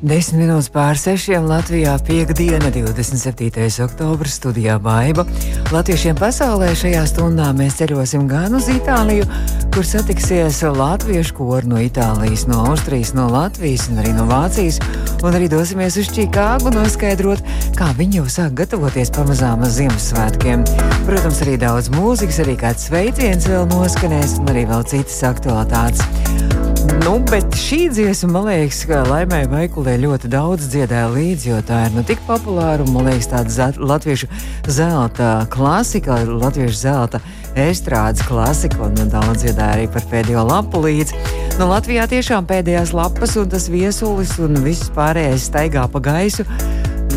Desmit 0.00 0.38
minūtes 0.40 0.70
pār 0.72 0.96
sešiem 0.96 1.44
Latvijā 1.44 1.92
piekdiena, 2.00 2.70
27. 2.72 3.66
oktobris, 3.84 4.38
studijā 4.38 4.78
Baiva. 4.80 5.26
Latviešiem 5.74 6.16
pasaulē 6.16 6.70
šajā 6.72 7.02
stundā 7.10 7.50
mēs 7.52 7.76
ceļosim 7.82 8.24
gan 8.30 8.56
uz 8.56 8.70
Itāliju, 8.72 9.26
kur 9.74 9.84
satiksies 9.84 10.62
latviešu 10.64 11.36
kori 11.36 11.68
no 11.68 11.82
Itālijas, 11.84 12.46
no 12.48 12.62
Austrijas, 12.70 13.12
no 13.12 13.28
Latvijas 13.28 13.90
un 13.92 14.00
arī 14.00 14.14
no 14.16 14.24
Vācijas, 14.30 14.80
un 15.20 15.36
arī 15.36 15.52
dosimies 15.52 16.00
uz 16.00 16.08
Čikāgu 16.16 16.72
noskaidrot, 16.78 17.44
kā 17.76 17.92
viņi 18.00 18.22
jau 18.22 18.26
sāk 18.40 18.56
gatavoties 18.62 19.12
pamazām 19.12 19.68
Ziemassvētkiem. 19.68 20.64
Protams, 21.04 21.44
arī 21.44 21.60
daudz 21.60 21.92
mūzikas, 21.92 22.40
arī 22.46 22.56
kāds 22.64 22.88
sveiciens 22.88 23.52
vēl 23.52 23.68
noskanēs, 23.76 24.38
un 24.40 24.52
arī 24.56 24.64
vēl 24.72 24.88
citas 24.96 25.20
aktualitātes. 25.28 26.69
Nu, 26.80 27.18
bet 27.30 27.54
šī 27.56 27.88
dziesma, 27.92 28.30
man 28.34 28.46
liekas, 28.48 28.84
ka 28.88 29.00
laimēja 29.08 29.48
Vaikulē 29.50 29.96
ļoti 30.00 30.28
daudz 30.30 30.68
dziedāja 30.72 31.08
līdzi, 31.12 31.48
jo 31.50 31.58
tā 31.66 31.82
ir 31.88 31.96
nu, 31.96 32.04
tik 32.06 32.20
populāra 32.28 32.84
un, 32.84 32.92
man 32.94 33.08
liekas, 33.08 33.28
tāda 33.32 33.68
latviešu 33.76 34.28
zelta 34.70 35.30
klasika, 35.52 36.20
latviešu 36.28 36.78
zelta 36.78 37.20
estrādes 37.58 38.22
klasika, 38.28 38.82
un 38.86 38.96
nu, 38.98 39.08
daudz 39.10 39.42
dziedāja 39.42 39.76
arī 39.78 39.88
par 39.92 40.06
pēdējo 40.12 40.44
lapu 40.48 40.84
līdzi. 40.84 41.18
Nu, 41.58 41.68
Latvijā 41.72 42.06
tiešām 42.08 42.46
pēdējās 42.48 42.94
lapas 42.96 43.36
un 43.40 43.50
tas 43.52 43.68
viesulis 43.72 44.36
un 44.40 44.56
viss 44.64 44.92
pārējais 44.96 45.50
staigā 45.50 45.84
pa 45.92 46.00
gaisu. 46.04 46.46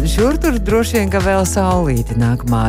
Šur 0.10 0.36
tur 0.42 0.58
droši 0.60 1.00
vien, 1.00 1.14
ka 1.14 1.22
vēl 1.24 1.46
saulīti 1.48 2.18
nākamā 2.20 2.66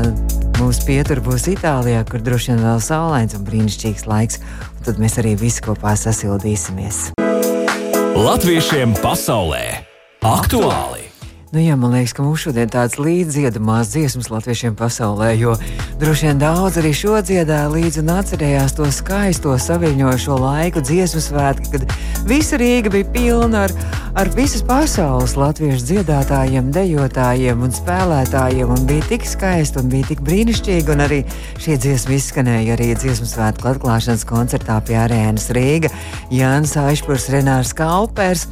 mūsu 0.61 0.85
pietur 0.87 1.19
būs 1.25 1.49
Itālijā, 1.51 2.05
kur 2.07 2.23
droši 2.23 2.53
vien 2.53 2.63
vēl 2.63 2.83
saulains 2.85 3.35
un 3.35 3.43
brīnišķīgs 3.49 4.07
laiks 4.07 4.39
tad 4.85 5.01
mēs 5.01 5.19
arī 5.23 5.35
visi 5.41 5.65
kopā 5.65 5.95
sasildīsimies. 5.99 7.15
Latviešiem 8.15 8.95
pasaulē 9.03 9.65
aktuāli! 10.25 11.04
Nu, 11.55 11.61
jā, 11.63 11.77
man 11.79 11.93
liekas, 11.95 12.11
ka 12.19 12.25
mums 12.27 12.43
šodien 12.43 12.67
tāds 12.67 12.97
līdziedamās 12.99 13.93
dziesmas 13.93 14.27
latviešiem 14.27 14.75
pasaulē, 14.75 15.29
jo 15.39 15.53
droši 16.01 16.27
vien 16.27 16.41
daudz 16.41 16.81
arī 16.81 16.91
šo 16.99 17.21
dziedāja 17.23 17.69
līdzi 17.71 18.01
un 18.03 18.11
atcerējās 18.17 18.75
to 18.75 18.89
skaisto 18.91 19.55
saviņojošo 19.63 20.41
laiku 20.43 20.83
dziesmu 20.83 21.23
svētki, 21.23 21.71
kad 21.77 21.95
visa 22.27 22.59
Rīga 22.59 22.91
bija 22.91 23.07
pilna 23.15 23.63
ar, 23.69 23.75
ar 24.19 24.33
visas 24.35 24.67
pasaules 24.67 25.37
latviešu 25.39 25.93
dziedātājiem, 25.93 26.75
dejotājiem 26.75 27.63
un 27.63 27.79
spēlētājiem, 27.79 28.75
un 28.75 28.91
bija 28.91 29.07
tik 29.13 29.31
skaisti 29.31 29.79
un 29.79 29.95
bija 29.95 30.11
tik 30.11 30.27
brīnišķīgi, 30.27 30.91
un 30.91 31.07
arī 31.07 31.23
šī 31.63 31.79
dziesma 31.87 32.19
izskanēja 32.19 32.75
arī 32.75 32.97
dziesmu 32.99 33.31
svētku 33.31 33.77
atklāšanas 33.77 34.27
koncertā 34.27 34.83
pie 34.83 34.99
arēnas 35.07 35.53
Rīga, 35.55 35.95
Jānis 36.35 36.75
Aišpurs, 36.83 37.31
Renārs 37.31 37.77
Kalpers, 37.79 38.49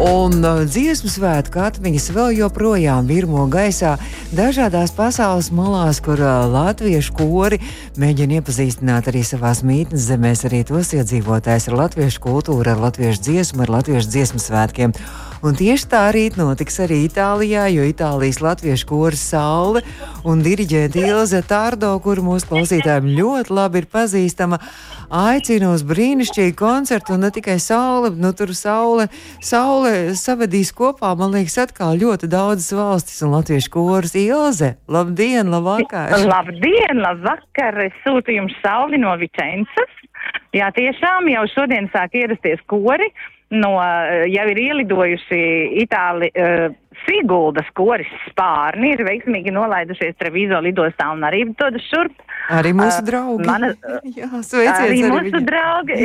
un 0.00 0.40
uh, 0.40 0.62
dziesmu 0.66 1.10
svētku 1.12 1.60
atmiņas 1.62 2.10
vēl 2.16 2.31
joprojām 2.34 3.06
virmo 3.08 3.46
gaisā 3.52 3.96
dažādās 4.34 4.94
pasaules 4.96 5.50
malās, 5.54 6.00
kur 6.04 6.20
latviešu 6.52 7.16
kori 7.18 7.60
mēģina 8.00 8.40
iepazīstināt 8.40 9.10
arī 9.12 9.24
savās 9.26 9.64
mītnes 9.66 10.08
zemēs, 10.10 10.46
arī 10.48 10.62
tos 10.68 10.94
iedzīvotājus 10.96 11.68
ar 11.70 11.78
latviešu 11.84 12.24
kultūru, 12.24 12.64
ar 12.72 12.80
latviešu 12.88 13.28
dziesmu, 13.28 13.66
ar 13.66 13.76
latviešu 13.78 14.12
dziesmu 14.16 14.42
svētkiem. 14.42 14.96
Un 15.42 15.56
tieši 15.58 15.88
tā 15.90 16.04
rīt 16.14 16.36
notiks 16.38 16.76
arī 16.84 17.00
Itālijā, 17.08 17.64
jo 17.74 17.82
Itālijas 17.82 18.36
latviešu 18.38 18.86
koris 18.86 19.24
Saule 19.32 19.80
un 20.22 20.38
diriģēta 20.44 21.00
Ilze 21.02 21.40
Tārdo, 21.42 21.90
kuru 22.04 22.22
mūsu 22.28 22.46
klausītājiem 22.46 23.08
ļoti 23.16 23.50
labi 23.50 23.82
ir 23.82 23.88
pazīstama, 23.90 24.60
aicina 25.10 25.72
uz 25.74 25.82
brīnišķīgu 25.88 26.54
koncertu. 26.60 27.16
Un 27.16 27.26
ne 27.26 27.32
tikai 27.34 27.58
Saule, 27.58 28.12
nu 28.22 28.30
tur 28.38 28.54
Saule, 28.54 29.08
Saule 29.42 30.14
savedīs 30.14 30.70
kopā, 30.78 31.10
man 31.18 31.34
liekas, 31.34 31.58
atkal 31.64 31.98
ļoti 31.98 32.30
daudzas 32.30 32.70
valstis 32.78 33.18
un 33.26 33.34
latviešu 33.34 33.74
koris 33.74 34.14
Ilze. 34.22 34.76
Labdien, 34.86 35.50
labvakar! 35.50 36.22
Labdien, 36.22 37.02
labvakar! 37.02 37.82
Es 37.88 37.98
sūtu 38.06 38.38
jums 38.38 38.54
Sauli 38.62 39.02
no 39.02 39.18
Vicences. 39.18 39.98
Jā, 40.54 40.70
tiešām 40.70 41.26
jau 41.32 41.48
šodien 41.50 41.90
sāk 41.90 42.14
ierasties 42.14 42.62
kori 42.70 43.10
no, 43.52 43.72
eh, 43.82 44.26
jau 44.32 44.46
ir 44.52 44.60
ielidojuši 44.66 45.42
Itāli, 45.82 46.30
uh, 46.32 46.72
Siguldas 47.02 47.68
koris 47.74 48.10
spārni, 48.28 48.92
ir 48.94 49.02
veiksmīgi 49.06 49.52
nolaidušies 49.54 50.16
Trevizo 50.20 50.60
lidostā 50.62 51.08
un 51.12 51.24
arī 51.26 51.44
dodas 51.58 51.84
šurp. 51.88 52.14
Arī 52.52 52.72
mūsu 52.76 53.04
draugi. 53.06 53.42
Uh, 53.42 53.48
mana, 53.48 53.72
jā, 54.18 54.30
sveiciens 54.44 54.86
arī, 54.86 55.02
arī 55.02 55.12
mūsu 55.12 55.28
viņiem. 55.28 55.46
draugi, 55.50 56.00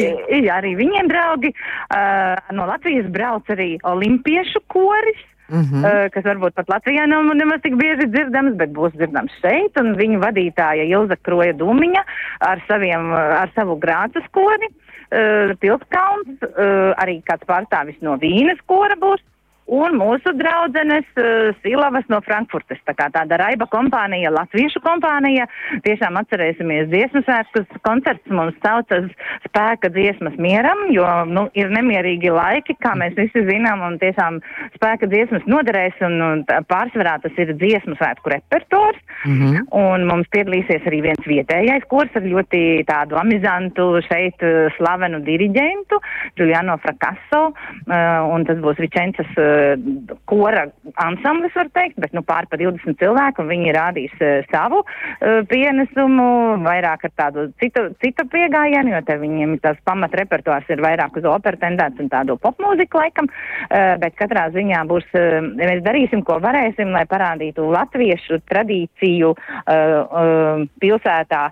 jā, 0.48 0.58
arī 0.58 0.76
viņiem 0.80 1.12
draugi. 1.12 1.54
Uh, 1.88 2.36
no 2.58 2.68
Latvijas 2.70 3.10
brauc 3.14 3.50
arī 3.56 3.76
olimpiešu 3.84 4.64
koris. 4.68 5.26
Mm 5.48 5.62
-hmm. 5.64 5.84
uh, 5.88 6.10
kas 6.12 6.26
varbūt 6.28 6.54
pat 6.60 6.68
Latvijā 6.68 7.06
nav 7.08 7.24
nemaz 7.24 7.62
tik 7.64 7.78
bieži 7.80 8.10
dzirdams, 8.12 8.58
bet 8.60 8.74
būs 8.76 8.92
dzirdams 9.00 9.32
šeit, 9.40 9.80
un 9.80 9.96
viņu 9.96 10.20
vadītāja 10.20 10.84
Ilza 10.84 11.16
Kroja 11.16 11.54
Dumiņa 11.54 12.04
ar, 12.40 12.60
saviem, 12.68 13.14
ar 13.14 13.48
savu 13.56 13.80
grācas 13.80 14.28
kori. 14.32 14.68
Uh, 14.68 14.87
uh, 15.12 15.56
Pilskalns, 15.62 16.44
uh, 16.48 16.94
arī 17.02 17.20
kāds 17.28 17.48
pārstāvis 17.50 18.00
no 18.06 18.18
Vīnes 18.22 18.62
kora 18.70 18.98
būs 19.00 19.24
un 19.68 19.98
mūsu 20.00 20.32
draudzenes 20.40 21.08
uh, 21.20 21.52
Silavas 21.62 22.08
no 22.12 22.22
Frankfurtes. 22.26 22.80
Tā 22.88 22.96
kā 22.98 23.10
tāda 23.14 23.40
raiba 23.42 23.68
kompānija, 23.72 24.32
latviešu 24.34 24.82
kompānija. 24.84 25.48
Tiešām 25.86 26.20
atcerēsimies 26.22 26.88
dziesmu 26.92 27.24
svētkus. 27.26 27.68
Koncerts 27.88 28.32
mums 28.32 28.56
saucas 28.64 29.10
spēka 29.46 29.92
dziesmas 29.94 30.38
mieram, 30.42 30.86
jo, 30.96 31.06
nu, 31.28 31.48
ir 31.58 31.72
nemierīgi 31.74 32.32
laiki, 32.34 32.78
kā 32.84 32.94
mēs 33.00 33.18
visi 33.20 33.44
zinām, 33.48 33.84
un 33.84 34.00
tiešām 34.02 34.40
spēka 34.78 35.10
dziesmas 35.12 35.46
noderēs, 35.50 36.00
un, 36.08 36.18
un 36.24 36.46
pārsvarā 36.48 37.18
tas 37.24 37.42
ir 37.42 37.54
dziesmu 37.60 37.98
svētku 38.00 38.32
repertors. 38.34 39.00
Mm 39.26 39.38
-hmm. 39.38 39.68
Un 39.76 40.08
mums 40.08 40.28
piedalīsies 40.32 40.88
arī 40.88 41.02
viens 41.10 41.28
vietējais 41.28 41.84
kurs 41.90 42.16
ar 42.16 42.24
ļoti 42.24 42.86
tādu 42.88 43.18
amizantu 43.20 44.02
šeit 44.08 44.44
uh, 44.46 44.72
slavenu 44.78 45.20
diriģentu, 45.20 46.00
Giuliano 46.38 46.78
Fracasso, 46.78 47.52
uh, 47.52 48.34
un 48.34 48.46
tas 48.46 48.58
būs 48.58 48.80
Vicences 48.80 49.28
uh, 49.58 50.16
kora 50.30 50.68
ansamblis, 51.04 51.56
var 51.58 51.72
teikt, 51.76 51.98
bet 52.04 52.14
nu 52.16 52.24
pār 52.26 52.48
pa 52.52 52.60
20 52.60 52.98
cilvēku, 53.02 53.44
un 53.44 53.52
viņi 53.52 53.76
rādīs 53.76 54.14
uh, 54.22 54.46
savu 54.52 54.84
uh, 54.84 55.42
pienesumu, 55.50 56.28
vairāk 56.66 57.08
ar 57.10 57.14
tādu 57.24 57.48
citu, 57.62 57.88
citu 58.04 58.28
piegājienu, 58.32 58.94
jo 58.96 59.02
te 59.08 59.18
viņiem 59.22 59.58
tās 59.64 59.80
pamat 59.88 60.16
repertuārs 60.22 60.70
ir 60.74 60.84
vairāk 60.84 61.18
uz 61.20 61.28
operu 61.28 61.62
tendēts 61.62 62.02
un 62.04 62.12
tādu 62.14 62.38
popmūziku 62.42 63.02
laikam, 63.02 63.30
uh, 63.30 63.96
bet 64.02 64.18
katrā 64.20 64.48
ziņā 64.56 64.84
būs, 64.90 65.08
uh, 65.18 65.40
mēs 65.58 65.84
darīsim, 65.86 66.24
ko 66.28 66.40
varēsim, 66.44 66.94
lai 66.96 67.06
parādītu 67.10 67.68
latviešu 67.74 68.42
tradīciju 68.50 69.34
uh, 69.34 69.42
uh, 69.74 70.66
pilsētā, 70.82 71.44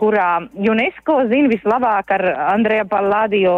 kurā 0.00 0.28
UNESCO 0.54 1.20
zina 1.30 1.50
vislabāk 1.52 2.12
ar 2.16 2.26
Andrija 2.52 2.84
Pallādio 2.88 3.54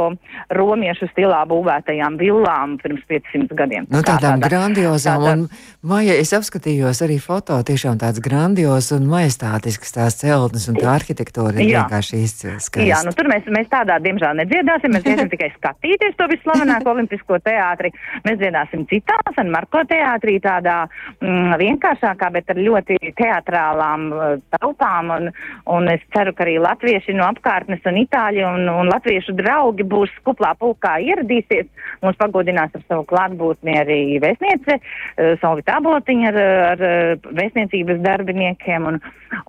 romiešu 0.56 1.08
stilā 1.12 1.42
būvētajām 1.50 2.18
villām 2.20 2.76
pirms 2.82 3.04
500 3.10 3.58
gadiem. 3.58 3.88
Nu, 3.96 4.04
tādām 4.06 4.42
tāda, 4.42 4.50
grandiozām, 4.50 5.24
tāda... 5.24 5.34
un 5.36 5.74
Maija, 5.86 6.16
es 6.18 6.32
apskatījos 6.34 6.98
arī 7.04 7.20
foto, 7.22 7.54
tiešām 7.62 8.00
tāds 8.00 8.18
grandios 8.18 8.88
un 8.96 9.04
majestātisks 9.06 9.92
tās 9.94 10.16
celtnes, 10.18 10.64
un 10.66 10.78
tā 10.80 10.88
arhitektūra 10.96 11.60
ir 11.60 11.68
jā. 11.68 11.84
vienkārši 11.84 12.22
izcils. 12.26 12.66
Jā, 12.82 12.98
nu 13.06 13.12
tur 13.14 13.28
mēs, 13.30 13.46
mēs 13.54 13.68
tādā, 13.70 14.00
diemžēl, 14.02 14.34
nedziedāsim, 14.40 14.96
mēs 14.96 15.06
iesim 15.06 15.30
tikai 15.34 15.52
skatīties 15.54 16.16
to 16.18 16.26
vislavenāko 16.32 16.90
olimpisko 16.90 17.38
teātri, 17.44 17.92
mēs 18.26 18.40
dziedāsim 18.40 18.82
citā, 18.90 19.20
San 19.36 19.52
Marko 19.54 19.84
teātrī, 19.86 20.40
tādā 20.42 20.80
mm, 21.20 21.54
vienkāršākā, 21.62 22.32
bet 22.34 22.50
ar 22.50 22.60
ļoti 22.66 22.98
teatrālām 23.20 24.08
uh, 24.10 24.26
tautām, 24.56 25.14
un, 25.14 25.30
un 25.76 25.92
es 25.94 26.02
ceru, 26.16 26.34
ka 26.34 26.48
arī 26.48 26.58
latvieši 26.66 27.14
no 27.14 27.28
apkārtnes 27.28 27.86
un 27.86 28.00
itāļi 28.02 28.42
un, 28.48 28.66
un 28.74 28.90
latviešu 28.90 29.36
draugi 29.38 29.86
būs 29.86 30.18
kuplā 30.26 30.56
pulkā 30.58 30.96
ieradīsies, 31.12 31.70
mūs 32.02 32.18
pagodinās 32.18 32.74
ar 32.74 32.82
savu 32.88 33.06
klātbūtni 33.06 33.78
arī 33.86 34.18
vēstniece, 34.22 34.78
eh, 34.78 35.36
Solvita 35.42 35.78
Abotiņa 35.80 36.32
ar, 36.32 36.40
ar 36.72 36.84
eh, 36.86 37.28
vēstniecības 37.38 38.02
darbiniekiem. 38.04 38.90
Un, 38.90 39.00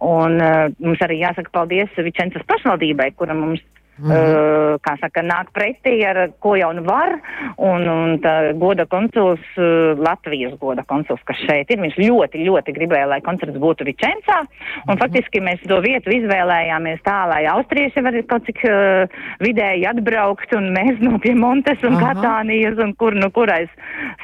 un 0.06 0.40
eh, 0.42 0.70
mums 0.80 1.02
arī 1.06 1.22
jāsaka 1.24 1.54
paldies 1.54 1.92
Vičencas 1.98 2.46
pašvaldībai, 2.48 3.12
kura 3.18 3.36
mums 3.38 3.64
Mm 3.98 4.12
-hmm. 4.12 4.78
kā 4.86 4.94
saka, 5.02 5.22
nāk 5.22 5.48
pretī 5.58 6.06
ar 6.06 6.30
ko 6.40 6.56
jau 6.56 6.72
nu 6.74 6.84
var, 6.86 7.18
un, 7.58 7.88
un 7.90 8.20
tā 8.22 8.54
goda 8.54 8.86
konsuls, 8.86 9.42
uh, 9.58 9.98
Latvijas 9.98 10.54
goda 10.60 10.84
konsuls, 10.84 11.22
kas 11.26 11.38
šeit 11.48 11.72
ir, 11.72 11.82
viņš 11.82 11.98
ļoti, 11.98 12.46
ļoti 12.46 12.76
gribēja, 12.78 13.08
lai 13.08 13.22
koncerts 13.22 13.58
būtu 13.58 13.88
Vičencā, 13.90 14.40
un 14.40 14.46
mm 14.46 14.94
-hmm. 14.94 15.00
faktiski 15.00 15.42
mēs 15.42 15.68
to 15.68 15.82
vietu 15.82 16.10
izvēlējāmies 16.10 17.02
tā, 17.02 17.28
lai 17.28 17.46
austrieši 17.46 18.02
var 18.02 18.14
kaut 18.28 18.46
cik 18.46 18.60
uh, 18.64 19.10
vidēji 19.40 19.88
atbraukt, 19.90 20.54
un 20.54 20.74
mēs 20.78 21.00
no 21.00 21.18
pie 21.20 21.36
Montes 21.36 21.84
un 21.84 21.96
Aha. 21.96 22.14
Katānijas, 22.14 22.78
un 22.78 22.94
kur 22.96 23.16
nu 23.16 23.30
kurais 23.32 23.70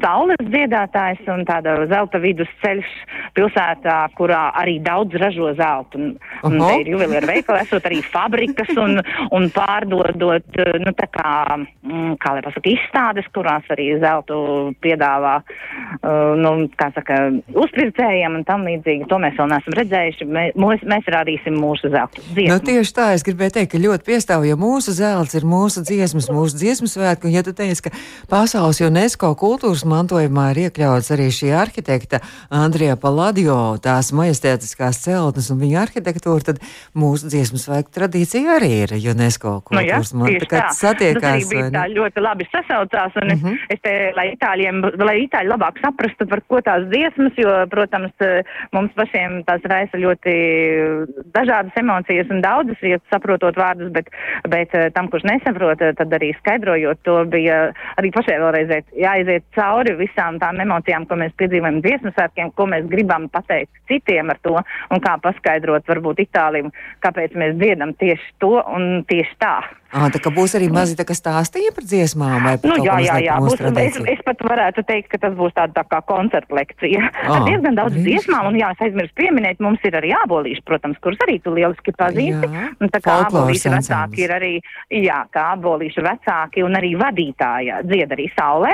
saules 0.02 0.42
dziedātājs, 0.42 1.22
un 1.28 1.46
tāda 1.46 1.88
zelta 1.88 2.20
vidus 2.20 2.50
ceļš 2.62 2.90
pilsētā, 3.38 3.98
kurā 4.18 4.52
arī 4.62 4.80
daudz 4.84 5.16
ražo 5.22 5.54
zeltu, 5.58 5.98
un, 5.98 6.18
un 6.44 6.60
te 6.68 6.82
ir 6.82 6.92
juvelieru 6.94 7.28
veikali, 7.28 7.66
esot 7.66 7.86
arī 7.90 8.02
fabrikas, 8.14 8.70
un, 8.78 9.02
un 9.32 9.50
pārdodot, 9.64 10.46
eh, 10.60 10.78
nu, 10.84 10.92
tā 10.98 11.08
kā, 11.12 11.32
mm, 11.58 12.16
kā 12.22 12.36
lai 12.36 12.44
pasaka, 12.46 12.70
izstādes, 12.70 13.28
kurās 13.36 13.68
arī 13.74 13.88
zeltu 14.02 14.36
piedāvā, 14.84 15.36
uh, 15.44 16.34
nu, 16.40 16.52
kā 16.80 16.90
saka, 16.96 17.20
uzpircējiem 17.64 18.40
un 18.40 18.44
tam 18.48 18.66
līdzīgi. 18.68 19.08
To 19.12 19.20
mēs 19.22 19.38
vēl 19.40 19.50
neesam 19.52 19.78
redzējuši. 19.78 20.28
Mēs, 20.28 20.84
mēs 20.90 21.10
rādīsim 21.16 21.58
mūsu 21.60 21.92
zeltu. 21.94 22.24
Dziesmu. 22.34 22.50
Nu, 22.52 22.60
tieši 22.64 22.96
tā, 22.96 23.08
es 23.18 23.26
gribēju 23.26 23.56
teikt, 23.58 23.72
ka 23.74 23.82
ļoti 23.84 24.08
piestāv, 24.08 24.48
ja 24.48 24.58
mūsu 24.60 24.96
zelts 24.96 25.38
ir 25.38 25.48
mūsu 25.48 25.84
dziesmas, 25.86 26.30
mūsu 26.34 26.60
dziesmu 26.60 26.90
svētku, 26.92 27.30
un 27.30 27.38
ja 27.38 27.46
tu 27.46 27.56
teici, 27.56 27.88
ka 27.88 27.94
pasaules 28.32 28.82
UNESCO 28.84 29.34
kultūras 29.40 29.86
mantojumā 29.90 30.50
ir 30.54 30.64
iekļauts 30.68 31.14
arī 31.16 31.30
šī 31.34 31.54
arhitekta 31.64 32.22
Andrija 32.54 32.98
Paladio, 33.00 33.78
tās 33.84 34.12
majestētiskās 34.16 35.04
celtnes 35.06 35.52
un 35.54 35.62
viņa 35.64 35.86
arhitektūra, 35.88 36.52
tad 36.52 36.64
mūsu 36.98 37.32
dziesmu 37.32 37.62
svētku 37.62 37.94
tradīcija 37.96 38.58
arī 38.58 38.74
ir 38.84 38.98
UNESCO 39.14 39.53
kultūras 39.62 40.14
nu, 40.14 40.26
jā, 40.26 40.34
monēta, 40.34 40.50
kad 40.52 40.78
satiekās. 40.78 41.24
Tas 41.24 41.50
bija 41.52 41.70
tā 41.74 41.86
ļoti 41.92 42.24
labi 42.24 42.48
sasaucās, 42.52 43.18
un 43.22 43.28
mm 43.30 43.42
-hmm. 43.42 43.58
es, 43.76 43.82
te, 43.84 43.94
lai 44.18 44.28
itāļiem, 44.34 44.82
lai 45.04 45.16
itāļi 45.26 45.52
labāk 45.54 45.80
saprastu, 45.84 46.28
par 46.30 46.42
ko 46.48 46.62
tās 46.62 46.88
dziesmas, 46.92 47.34
jo, 47.38 47.54
protams, 47.70 48.14
mums 48.72 48.94
pašiem 48.98 49.44
tās 49.48 49.62
raisa 49.70 49.98
ļoti 49.98 50.34
dažādas 51.36 51.78
emocijas 51.80 52.30
un 52.30 52.42
daudzas 52.42 52.80
vietas 52.82 53.08
saprotot 53.14 53.58
vārdus, 53.58 53.92
bet, 53.92 54.10
bet 54.50 54.74
tam, 54.94 55.10
kurš 55.10 55.28
nesaprot, 55.30 55.82
tad 55.98 56.14
arī 56.14 56.34
skaidrojot 56.40 57.04
to, 57.04 57.20
bija 57.26 57.74
arī 57.98 58.12
pašai 58.16 58.40
vēlreiz 58.42 58.94
jāiziet 58.98 59.46
cauri 59.56 59.96
visām 60.00 60.40
tām 60.42 60.60
emocijām, 60.64 61.06
ko 61.08 61.18
mēs 61.20 61.36
piedzīvojam 61.40 61.82
dziesmu 61.84 62.14
svētkiem, 62.16 62.52
ko 62.58 62.68
mēs 62.72 62.88
gribam 62.92 63.30
pateikt 63.34 63.72
citiem 63.92 64.32
ar 64.34 64.40
to, 64.46 64.56
un 64.94 65.04
kā 65.04 65.16
paskaidrot 65.24 65.88
varbūt 65.90 66.24
Itālijam, 66.24 66.72
kāpēc 67.04 67.36
mēs 67.40 67.58
dziedam 67.60 67.94
tieši 68.00 68.34
to 68.44 68.56
un 68.76 69.04
tieši 69.10 69.38
tā. 69.44 69.83
À, 69.94 70.08
tā 70.14 70.22
kā 70.24 70.34
būs 70.34 70.56
arī 70.58 70.70
mazi 70.74 70.98
stāstīja 70.98 71.74
par 71.76 71.86
dziesmām 71.86 72.48
vai 72.48 72.56
par 72.62 72.72
nu, 72.72 72.78
jā, 72.86 72.98
jā, 73.06 73.18
jā, 73.28 73.38
būs, 73.44 73.62
es, 73.84 74.00
es 74.16 74.22
pat 74.26 74.42
varētu 74.42 74.84
teikt, 74.88 75.12
ka 75.14 75.20
tas 75.28 75.36
būs 75.38 75.54
tāda 75.54 75.76
tā 75.78 75.84
kā 75.92 76.02
koncerta 76.10 76.58
lekcija. 76.58 77.02
À, 77.12 77.38
ar 77.38 77.46
diezgan 77.48 77.78
daudz 77.78 77.94
brīnišķi. 77.94 78.10
dziesmām, 78.10 78.50
un 78.50 78.58
jā, 78.58 78.72
es 78.74 78.84
aizmirsu 78.88 79.14
pieminēt, 79.20 79.62
mums 79.64 79.84
ir 79.86 79.98
arī 80.00 80.14
abolīši, 80.18 80.64
protams, 80.66 80.98
kurus 81.04 81.22
arī 81.28 81.38
tu 81.44 81.54
lieliski 81.54 81.94
pazīsti. 81.98 82.50
Jā, 82.50 82.72
un 82.82 82.94
tā 82.94 83.02
kā 83.04 83.20
abolīši 83.28 83.74
vecāki 83.76 84.26
ir 84.26 84.34
arī, 84.38 84.54
jā, 85.04 85.20
kā 85.34 85.46
abolīši 85.58 86.06
vecāki 86.08 86.66
un 86.66 86.78
arī 86.80 86.94
vadītāja 87.00 87.84
dzied 87.86 88.16
arī 88.18 88.28
saulē, 88.34 88.74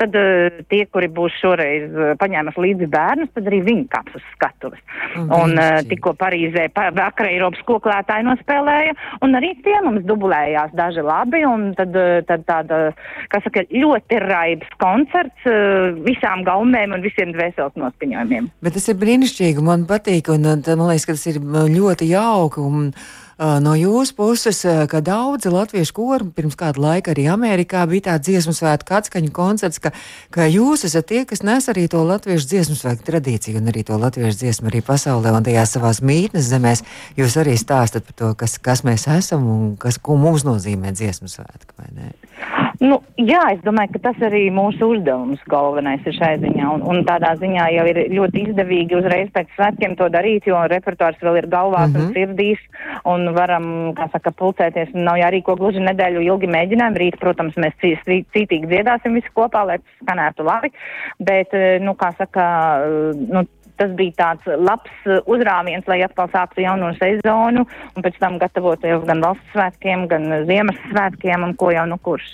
tad 0.00 0.14
uh, 0.18 0.62
tie, 0.70 0.84
kuri 0.92 1.10
būs 1.18 1.40
šoreiz 1.42 1.90
uh, 1.90 2.12
paņēmas 2.20 2.58
līdzi 2.60 2.90
bērnus, 2.94 3.32
tad 3.34 3.50
arī 3.50 3.62
viņi 3.66 3.86
kāps 3.90 4.20
uz 4.20 4.26
skatuves. 4.36 4.82
Un, 5.18 5.28
un 5.34 5.58
uh, 5.58 5.80
tikko 5.90 6.14
Parīzē 6.20 6.68
pa, 6.74 6.88
vakar 6.94 7.30
Eiropas 7.30 7.62
koklētāji 7.68 8.26
nospēlēja, 8.28 8.94
un 9.24 9.38
arī 9.38 9.54
tie 9.64 9.78
mums 9.84 10.04
dubulēja 10.08 10.59
izrādījās 10.60 10.76
daži 10.76 11.02
labi, 11.02 11.44
un 11.46 11.74
tad, 11.74 11.94
eh, 11.94 12.22
tad 12.26 12.44
tāda, 12.46 12.92
kā 13.30 13.42
saka, 13.42 13.64
ļoti 13.70 14.20
raibs 14.20 14.68
koncerts 14.78 15.46
eh, 15.46 15.92
visām 16.04 16.44
gaumēm 16.44 16.94
un 16.94 17.02
visiem 17.02 17.32
dvēseles 17.32 17.76
noskaņojumiem. 17.76 18.50
Bet 18.62 18.74
tas 18.74 18.88
ir 18.88 18.96
brīnišķīgi, 18.96 19.62
man 19.62 19.86
patīk, 19.86 20.28
un 20.28 20.42
man 20.42 20.62
liekas, 20.90 21.06
ka 21.06 21.12
tas 21.12 21.26
ir 21.26 21.40
ļoti 21.40 22.10
jauki. 22.10 22.60
Un 22.60 22.92
no 23.40 23.72
jūsu 23.78 24.14
puses, 24.16 24.60
ka 24.90 25.00
daudzi 25.04 25.50
latviešu 25.52 25.94
kori 25.96 26.28
pirms 26.36 26.56
kāda 26.60 26.82
laika 26.82 27.14
arī 27.14 27.26
Amerikā 27.32 27.86
bija 27.88 28.10
tāds 28.10 28.28
dziesmu 28.28 28.52
svētku 28.56 28.96
atskaņu 28.98 29.32
koncerts, 29.32 29.80
ka, 29.80 29.94
ka 30.34 30.48
jūs 30.50 30.84
esat 30.88 31.08
tie, 31.08 31.24
kas 31.28 31.44
nes 31.46 31.68
arī 31.72 31.86
to 31.90 32.02
latviešu 32.04 32.50
dziesmu 32.52 32.76
svētku 32.76 33.08
tradīciju 33.08 33.62
un 33.62 33.72
arī 33.72 33.84
to 33.88 33.96
latviešu 34.00 34.42
dziesmu 34.44 34.70
arī 34.72 34.84
pasaulē 34.84 35.32
un 35.32 35.46
tajās 35.46 35.76
savās 35.76 36.02
mītnes 36.04 36.50
zemēs. 36.52 36.84
Jūs 37.16 37.38
arī 37.40 37.56
stāstat 37.60 38.08
par 38.08 38.18
to, 38.20 38.34
kas, 38.44 38.58
kas 38.60 38.84
mēs 38.84 39.08
esam 39.08 39.48
un 39.48 39.76
kas, 39.80 39.96
ko 39.96 40.20
mums 40.20 40.44
nozīmē 40.48 40.92
dziesmu 40.92 41.32
svētku, 41.32 41.78
vai 41.80 41.88
ne? 41.96 42.59
Nu, 42.80 42.96
jā, 43.20 43.42
es 43.52 43.58
domāju, 43.60 43.92
ka 43.92 44.00
tas 44.06 44.22
arī 44.24 44.46
mūsu 44.56 44.86
uzdevums 44.94 45.40
galvenais 45.52 46.06
ir 46.08 46.14
šai 46.16 46.30
ziņā. 46.40 46.68
Un, 46.78 46.84
un 46.88 47.02
tādā 47.04 47.34
ziņā 47.36 47.66
jau 47.74 47.84
ir 47.90 47.98
ļoti 48.16 48.44
izdevīgi 48.46 48.96
uzreiz 48.96 49.28
pēc 49.34 49.50
svētkiem 49.52 49.98
to 49.98 50.08
darīt, 50.08 50.48
jo 50.48 50.62
repertuārs 50.72 51.20
vēl 51.20 51.42
ir 51.42 51.48
galvās 51.52 51.90
mm 51.90 51.96
-hmm. 51.96 52.00
un 52.00 52.08
mhm. 52.08 52.14
sirdīs. 52.16 52.62
Un 53.04 53.34
varam, 53.36 53.66
kā 53.98 54.08
saka, 54.12 54.32
pulcēties. 54.32 54.94
Nav 54.96 55.20
jārīko 55.20 55.58
gluži 55.60 55.84
nedēļu 55.84 56.24
ilgi 56.24 56.48
mēģinājumi. 56.56 57.00
Rīt, 57.04 57.20
protams, 57.20 57.60
mēs 57.60 57.76
cītīgi 57.84 58.66
dziedāsim 58.72 59.12
visi 59.14 59.28
kopā, 59.34 59.66
lai 59.66 59.78
skanētu 60.00 60.44
labi. 60.44 60.72
Bet, 61.18 61.52
eh, 61.52 61.78
nu, 61.84 61.92
kā 61.92 62.14
saka, 62.16 62.44
eh, 62.80 63.26
nu, 63.28 63.44
tas 63.80 63.94
bija 63.98 64.16
tāds 64.20 64.50
labs 64.60 65.08
uh, 65.08 65.20
uzrāviens, 65.30 65.86
lai 65.90 66.02
atkal 66.06 66.30
sāktu 66.34 66.64
jauno 66.64 66.92
sezonu 66.98 67.64
un 67.64 68.06
pēc 68.06 68.20
tam 68.22 68.38
gatavoties 68.42 69.06
gan 69.08 69.24
valsts 69.24 69.54
svētkiem, 69.54 70.06
gan 70.10 70.28
Ziemassvētkiem 70.48 71.48
un 71.48 71.56
ko 71.60 71.72
jau 71.74 71.86
nu 71.90 71.98
kurš. 72.04 72.28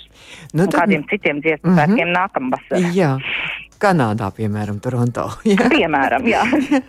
Nu, 0.53 0.65
tad... 0.65 0.67
Un 0.67 0.75
kādiem 0.79 1.07
citiem 1.11 1.41
dziesmu 1.41 1.71
mm 1.71 1.73
-hmm. 1.73 1.85
svētkiem 1.85 2.13
nākamvasar. 2.19 2.91
Jā. 2.95 3.15
Kanādā, 3.81 4.31
piemēram, 4.33 4.79
Toronto. 4.83 5.27
Jā. 5.47 5.69
Piemēram, 5.71 6.25
jā. 6.27 6.43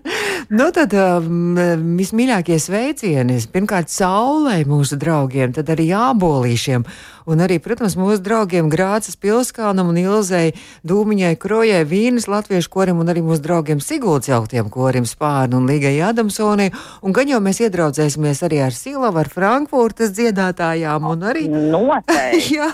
nu, 0.59 0.71
tad 0.75 0.95
um, 0.97 1.59
vismīļākie 1.99 2.59
sveicieni 2.63 3.39
pirmkārt 3.53 3.93
saulē 3.93 4.63
mūsu 4.69 4.99
draugiem, 5.01 5.53
tad 5.57 5.71
arī 5.75 5.91
jābolīšiem. 5.93 6.87
Un 7.29 7.43
arī, 7.45 7.59
protams, 7.61 7.93
mūsu 8.01 8.23
draugiem 8.25 8.71
Grācis 8.73 9.19
Pilskānam 9.21 9.91
un 9.91 9.99
Ilzei 10.01 10.55
Dūmiņai 10.89 11.35
Krojai 11.37 11.83
Vīnas 11.85 12.25
latviešu 12.31 12.71
korim 12.73 13.03
un 13.03 13.13
arī 13.13 13.21
mūsu 13.27 13.45
draugiem 13.45 13.83
Sigults 13.85 14.31
jauktiem 14.31 14.71
korim 14.73 15.05
Spārnu 15.05 15.61
un 15.61 15.69
Līgai 15.69 15.99
Adamsonai. 16.09 16.71
Un 17.05 17.13
gan 17.13 17.29
jau 17.29 17.43
mēs 17.45 17.61
iedraudzēsimies 17.67 18.41
arī 18.49 18.63
ar 18.65 18.73
Silavu, 18.73 19.21
ar 19.21 19.29
Frankfurtas 19.29 20.15
dziedātājām 20.17 21.05
un 21.11 21.27
arī. 21.29 21.45
Noteikti. 21.53 22.55
Jā, 22.57 22.71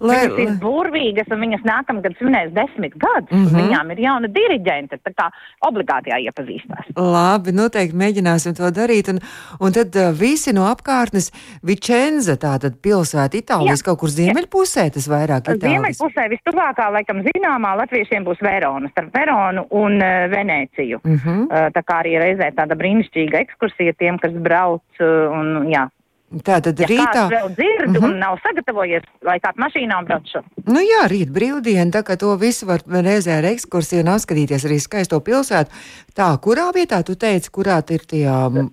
lai, 0.00 0.22
viņas 0.32 0.40
ir 0.46 0.56
burvīgas 0.64 1.28
un 1.36 1.44
viņas 1.44 1.68
nākamgad 1.68 2.16
svinēs 2.16 2.56
desmit 2.56 2.96
gadus. 2.96 3.36
Mm 3.36 3.49
-hmm. 3.50 3.68
Viņām 3.68 3.90
ir 3.92 3.98
jauna 4.06 4.28
diriģente, 4.28 5.00
tā 5.04 5.12
kā 5.12 5.28
obligāti 5.68 6.10
jāiepazīstās. 6.14 6.94
Labi, 6.96 7.52
noteikti 7.52 7.96
mēģināsim 7.96 8.56
to 8.56 8.70
darīt. 8.70 9.08
Un, 9.12 9.20
un 9.60 9.72
tad 9.72 9.96
uh, 9.96 10.12
visi 10.16 10.52
no 10.52 10.66
apkārtnes 10.70 11.30
Vicenza, 11.62 12.36
tātad 12.36 12.80
pilsēta 12.82 13.36
Itālijas. 13.36 13.80
Jā 13.80 13.90
kaut 13.90 14.00
kur 14.02 14.12
ziemeļpusē 14.12 14.86
tas 14.94 15.06
vairāk 15.10 15.50
ir? 15.50 15.60
Ziemeļpusē 15.64 16.26
vistuvākā, 16.32 16.88
laikam, 16.94 17.22
zināmā 17.26 17.74
latviešiem 17.82 18.26
būs 18.26 18.42
Verona, 18.44 18.90
starp 18.94 19.14
Veronu 19.16 19.66
un 19.82 19.98
uh, 19.98 20.26
Venēciju. 20.32 21.00
Uh 21.02 21.24
-huh. 21.24 21.40
uh, 21.46 21.68
tā 21.74 21.82
kā 21.82 22.00
arī 22.04 22.18
reizē 22.22 22.50
tāda 22.56 22.78
brīnišķīga 22.78 23.42
ekskursija 23.44 23.96
tiem, 23.98 24.18
kas 24.18 24.32
brauc 24.32 24.82
uh, 25.00 25.32
un, 25.38 25.70
jā, 25.72 25.88
Tā 26.30 26.60
tad 26.62 26.78
ja 26.78 26.86
rītā. 26.86 27.22
vēl 27.26 27.48
dzird 27.58 27.88
uh 27.88 27.94
-huh. 27.94 28.04
un 28.04 28.10
mhm. 28.10 28.18
nav 28.22 28.36
sagatavojies, 28.42 29.02
lai 29.26 29.38
kāds 29.42 29.58
mašīnā 29.58 29.96
braucu. 30.06 30.42
Nu 30.66 30.80
jā, 30.80 31.02
rīt 31.10 31.32
brīvdiena, 31.34 31.90
tā 31.90 32.02
kā 32.06 32.16
to 32.16 32.36
visu 32.36 32.66
var 32.66 32.80
reizē 32.86 33.38
ar 33.38 33.44
ekskursiju 33.50 34.04
un 34.04 34.12
apskatīties 34.14 34.66
arī 34.68 34.78
skaisto 34.78 35.20
pilsētu. 35.20 35.70
Tā, 36.14 36.28
kurā 36.38 36.70
vietā 36.70 37.02
tu 37.02 37.16
teici, 37.16 37.50
kurā 37.50 37.82
ir 37.90 38.06
tie 38.06 38.26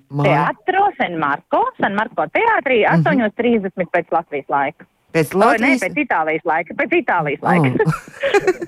māji? 0.09 0.29
Teatro 0.29 0.83
San 0.97 1.17
Marko, 1.17 1.63
San 1.81 1.95
Marko 1.95 2.27
teātrī, 2.29 2.85
8.30 2.85 3.65
uh 3.65 3.71
-huh. 3.73 3.89
pēc 3.93 4.05
Latvijas 4.11 4.45
laika. 4.49 4.85
Pēc 5.15 5.33
Latvijas? 5.39 5.81
O, 5.81 5.87
nē, 5.87 5.87
pēc 5.87 6.01
Itālijas 6.03 6.47
laika. 6.47 6.75
Pēc 6.81 6.97
Itālijas 7.01 7.45
laika. 7.45 7.71
Oh. 7.85 8.17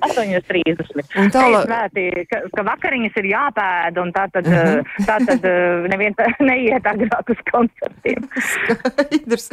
8.30. 0.10 1.04
Un 1.20 1.30
tālāk. 1.32 1.66
Svētī, 1.68 2.04
ka, 2.30 2.40
ka 2.54 2.64
vakariņas 2.66 3.18
ir 3.20 3.28
jāpēd, 3.30 4.00
un 4.02 4.12
tā 4.14 4.26
tad, 4.32 4.48
uh 4.48 4.56
-huh. 4.56 5.04
tā 5.08 5.18
tad 5.26 5.44
neviens 5.92 6.16
neiet 6.50 6.86
agrāk 6.86 7.32
uz 7.34 7.40
koncertiem. 7.50 8.26
Skaidrs. 8.50 9.50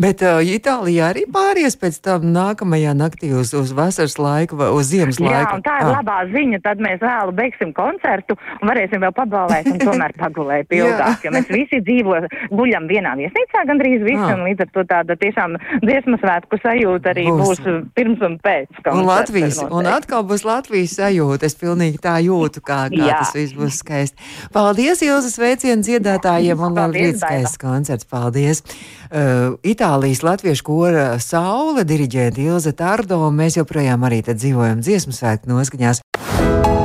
Bet 0.00 0.22
uh, 0.22 0.40
Itālijā 0.40 1.10
arī 1.12 1.26
pāries 1.30 1.76
pēc 1.76 2.00
tam 2.04 2.30
nākamajā 2.34 2.94
naktī 2.96 3.32
uz, 3.36 3.52
uz 3.54 3.72
vasaras 3.72 4.18
laiku 4.18 4.56
vai 4.56 4.70
uz 4.70 4.90
ziemas 4.90 5.20
laiku. 5.20 5.34
Jā, 5.34 5.54
un 5.54 5.62
tā 5.62 5.76
ir 5.80 5.88
ah. 5.88 5.94
labā 5.98 6.18
ziņa. 6.32 6.60
Tad 6.64 6.80
mēs 6.80 7.00
vēlu 7.00 7.32
beigsim 7.32 7.72
koncertu 7.72 8.36
un 8.60 8.68
varēsim 8.68 9.00
vēl 9.04 9.12
pabalēt 9.12 9.66
un 9.66 9.78
tomēr 9.78 10.16
pagulēt 10.18 10.72
ilgāk. 10.80 11.24
jo 11.24 11.30
mēs 11.30 11.48
visi 11.48 11.80
dzīvo, 11.80 12.24
guļam 12.50 12.88
vienā 12.88 13.14
viesnīcā 13.20 13.64
gandrīz 13.66 14.02
visi, 14.02 14.24
ah. 14.24 14.34
un 14.34 14.46
līdz 14.48 14.66
ar 14.66 14.72
to 14.74 14.84
tāda 14.84 15.16
tiešām 15.20 15.56
dziesmas 15.84 16.22
svētku 16.30 16.58
sajūta 16.62 17.10
arī 17.12 17.26
būs, 17.26 17.60
būs 17.60 17.88
pirms 17.96 18.22
un 18.26 18.36
pēc. 18.42 18.80
Un 18.92 19.02
Latvijas, 19.08 19.60
un 19.66 19.88
atkal 19.90 20.24
būs 20.28 20.44
Latvijas 20.46 20.94
sajūta. 21.00 21.48
Es 21.50 21.56
pilnīgi 21.58 22.00
tā 22.02 22.16
jūtu, 22.22 22.62
kā, 22.62 22.86
kā 22.92 23.10
tas 23.10 23.34
viss 23.34 23.56
būs 23.56 23.80
skaisti. 23.82 24.30
Paldies, 24.54 25.02
Ilzas 25.02 25.36
veicienu 25.40 25.82
dziedātājiem 25.86 26.60
un 26.60 26.78
vēl 26.78 26.96
rīt 26.96 27.20
skaists 27.20 27.60
koncerts. 27.60 28.08
Paldies! 28.10 28.62
Uh, 29.10 29.58
Itālijas 29.66 30.22
latviešu 30.22 30.66
kora 30.66 31.06
Saule 31.22 31.82
diriģēta 31.88 32.44
Ilza 32.44 32.74
Tardo, 32.78 33.24
un 33.26 33.38
mēs 33.42 33.58
joprojām 33.58 34.06
arī 34.06 34.22
te 34.26 34.36
dzīvojam 34.38 34.84
dziesmu 34.84 35.14
svētku 35.16 35.50
noskaņās. 35.50 36.04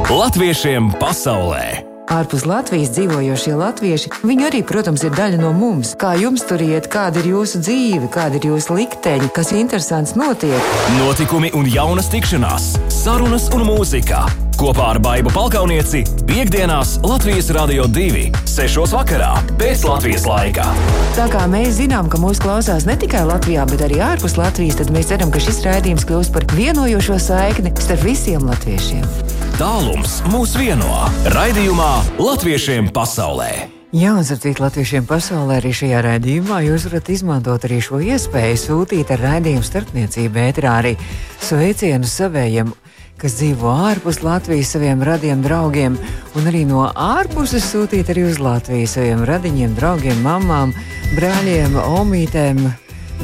Latviešiem 0.10 0.96
pasaulē! 1.02 1.95
Ārpus 2.06 2.44
Latvijas 2.46 2.92
dzīvojošie 2.94 3.56
latvieši, 3.58 4.10
viņi 4.22 4.46
arī, 4.46 4.60
protams, 4.68 5.02
ir 5.08 5.14
daļa 5.16 5.40
no 5.42 5.50
mums. 5.58 5.96
Kā 5.98 6.14
jums 6.20 6.44
tur 6.46 6.62
iet, 6.62 6.86
kāda 6.94 7.24
ir 7.24 7.32
jūsu 7.32 7.64
dzīve, 7.66 8.10
kāda 8.14 8.38
ir 8.38 8.46
jūsu 8.52 8.78
likteņa, 8.78 9.32
kas 9.34 9.50
interesants 9.58 10.14
notiek? 10.20 10.70
Notikumi 11.00 11.50
un 11.58 11.66
jaunas 11.66 12.12
tikšanās, 12.14 12.76
sarunas 12.94 13.50
un 13.58 13.66
mūzika. 13.72 14.22
Kopā 14.56 14.92
ar 14.94 15.00
Baibu 15.04 15.34
Palkaunieci 15.34 16.04
piekdienās 16.30 17.00
Latvijas 17.04 17.50
Rādio 17.58 17.90
2, 17.92 18.30
6. 18.54 18.86
vakarā 18.94 19.34
pēc 19.60 19.88
Latvijas 19.90 20.28
laika. 20.30 20.70
Tā 21.18 21.26
kā 21.34 21.42
mēs 21.52 21.82
zinām, 21.82 22.08
ka 22.08 22.22
mūsu 22.22 22.46
klausās 22.46 22.86
ne 22.88 22.96
tikai 23.02 23.26
Latvijā, 23.28 23.66
bet 23.72 23.82
arī 23.90 24.00
ārpus 24.14 24.38
Latvijas, 24.40 24.78
tad 24.80 24.94
mēs 24.94 25.10
ceram, 25.10 25.34
ka 25.34 25.42
šis 25.44 25.60
raidījums 25.66 26.06
kļūs 26.08 26.32
par 26.38 26.48
vienojošo 26.54 27.20
saikni 27.32 27.74
starp 27.82 28.06
visiem 28.06 28.46
latviešiem. 28.48 29.45
Tālums 29.56 30.18
mūs 30.34 30.52
vieno 30.60 31.06
raidījumā 31.32 31.92
Latviešiem 32.20 32.90
pasaulē. 32.92 33.70
Jā, 33.96 34.12
un 34.12 34.26
starpcīt 34.28 34.60
latviešiem 34.60 35.06
pasaulē 35.08 35.62
arī 35.62 35.72
šajā 35.80 36.02
raidījumā 36.04 36.58
jūs 36.66 36.90
varat 36.90 37.12
izmantot 37.14 37.64
arī 37.64 37.78
šo 37.86 38.02
iespēju 38.04 38.58
sūtīt 38.60 39.14
ar 39.16 39.24
raidījumu 39.24 39.64
starpniecību 39.64 40.44
ētrā 40.44 40.74
arī 40.82 40.92
sveicienu 41.40 42.04
savējiem, 42.04 42.76
kas 43.16 43.38
dzīvo 43.40 43.72
ārpus 43.94 44.20
Latvijas 44.28 44.76
saviem 44.76 45.08
radiem 45.08 45.48
draugiem, 45.48 45.96
un 46.36 46.52
arī 46.52 46.66
no 46.68 46.90
ārpuses 46.92 47.72
sūtīt 47.72 48.12
arī 48.12 48.28
uz 48.34 48.44
Latviju 48.44 48.92
saviem 48.92 49.24
radiņiem, 49.24 49.80
draugiem, 49.80 50.20
mamām, 50.28 50.76
brāļiem, 51.16 51.80
omītēm, 51.96 52.60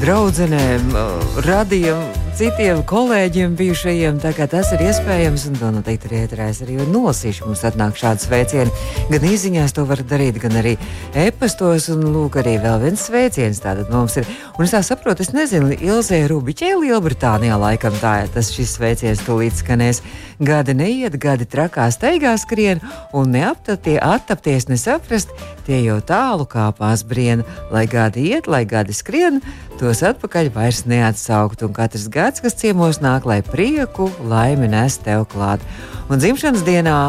draudzenēm, 0.00 0.96
radiem 1.44 2.21
citiem 2.38 2.80
kolēģiem 2.88 3.54
bijušajiem. 3.58 4.18
Tas 4.22 4.70
ir 4.74 4.82
iespējams, 4.86 5.44
un 5.50 5.58
to 5.60 5.70
noteikti 5.74 6.08
arī 6.08 6.20
ieturēs 6.24 6.62
arī 6.64 6.78
nolasīšu. 6.88 7.44
Mums 7.46 7.64
atnāk 7.68 7.98
šādi 8.00 8.24
sveicieni. 8.24 8.72
Gan 9.10 9.26
īsiņās 9.28 9.74
to 9.76 9.84
var 9.88 10.00
darīt, 10.08 10.40
gan 10.42 10.56
arī 10.60 10.74
e-pastos, 11.18 11.90
un 11.92 12.06
lūk, 12.14 12.38
arī 12.40 12.56
vēl 12.62 12.80
viens 12.86 13.04
sveiciens. 13.08 13.60
Tātad 13.62 13.92
mums 13.92 14.16
ir, 14.20 14.28
un 14.56 14.64
es 14.64 14.74
tā 14.74 14.80
saprotu, 14.86 15.26
es 15.26 15.32
nezinu, 15.36 15.74
Ilzē 15.76 16.22
Rubiķē 16.32 16.72
Lielbritānijā 16.80 17.58
laikam 17.60 17.96
tā 18.00 18.22
ir 18.24 18.32
tas 18.32 18.52
šis 18.54 18.78
sveiciens 18.78 19.24
tūlīt 19.26 19.58
skanēs. 19.60 20.02
Gadi 20.42 20.74
neiet, 20.74 21.18
gadi 21.22 21.46
trakā 21.46 21.84
steigā 21.94 22.32
skrien, 22.40 22.80
un 23.14 23.30
neaptaptie, 23.30 23.98
attapties 24.02 24.66
nesaprast, 24.72 25.30
tie 25.68 25.84
jau 25.84 26.00
tālu 26.02 26.48
kāpās 26.50 27.04
brien, 27.06 27.44
lai 27.70 27.84
gadi 27.86 28.32
iet, 28.32 28.48
lai 28.50 28.64
gadi 28.66 28.96
skrien, 28.96 29.38
tos 29.78 30.02
atpakaļ 30.06 30.50
vairs 30.54 30.82
neatsaukt, 30.90 31.62
un 31.62 31.76
katrs 31.76 32.08
gads, 32.10 32.21
kas 32.44 32.54
ciemos 32.60 33.02
nāk, 33.02 33.26
lai 33.26 33.40
prieku, 33.42 34.06
laimi 34.30 34.70
nes 34.70 35.00
tev 35.02 35.26
klāt. 35.32 35.64
Un 36.08 36.22
dzimšanas 36.22 36.62
dienā 36.66 37.02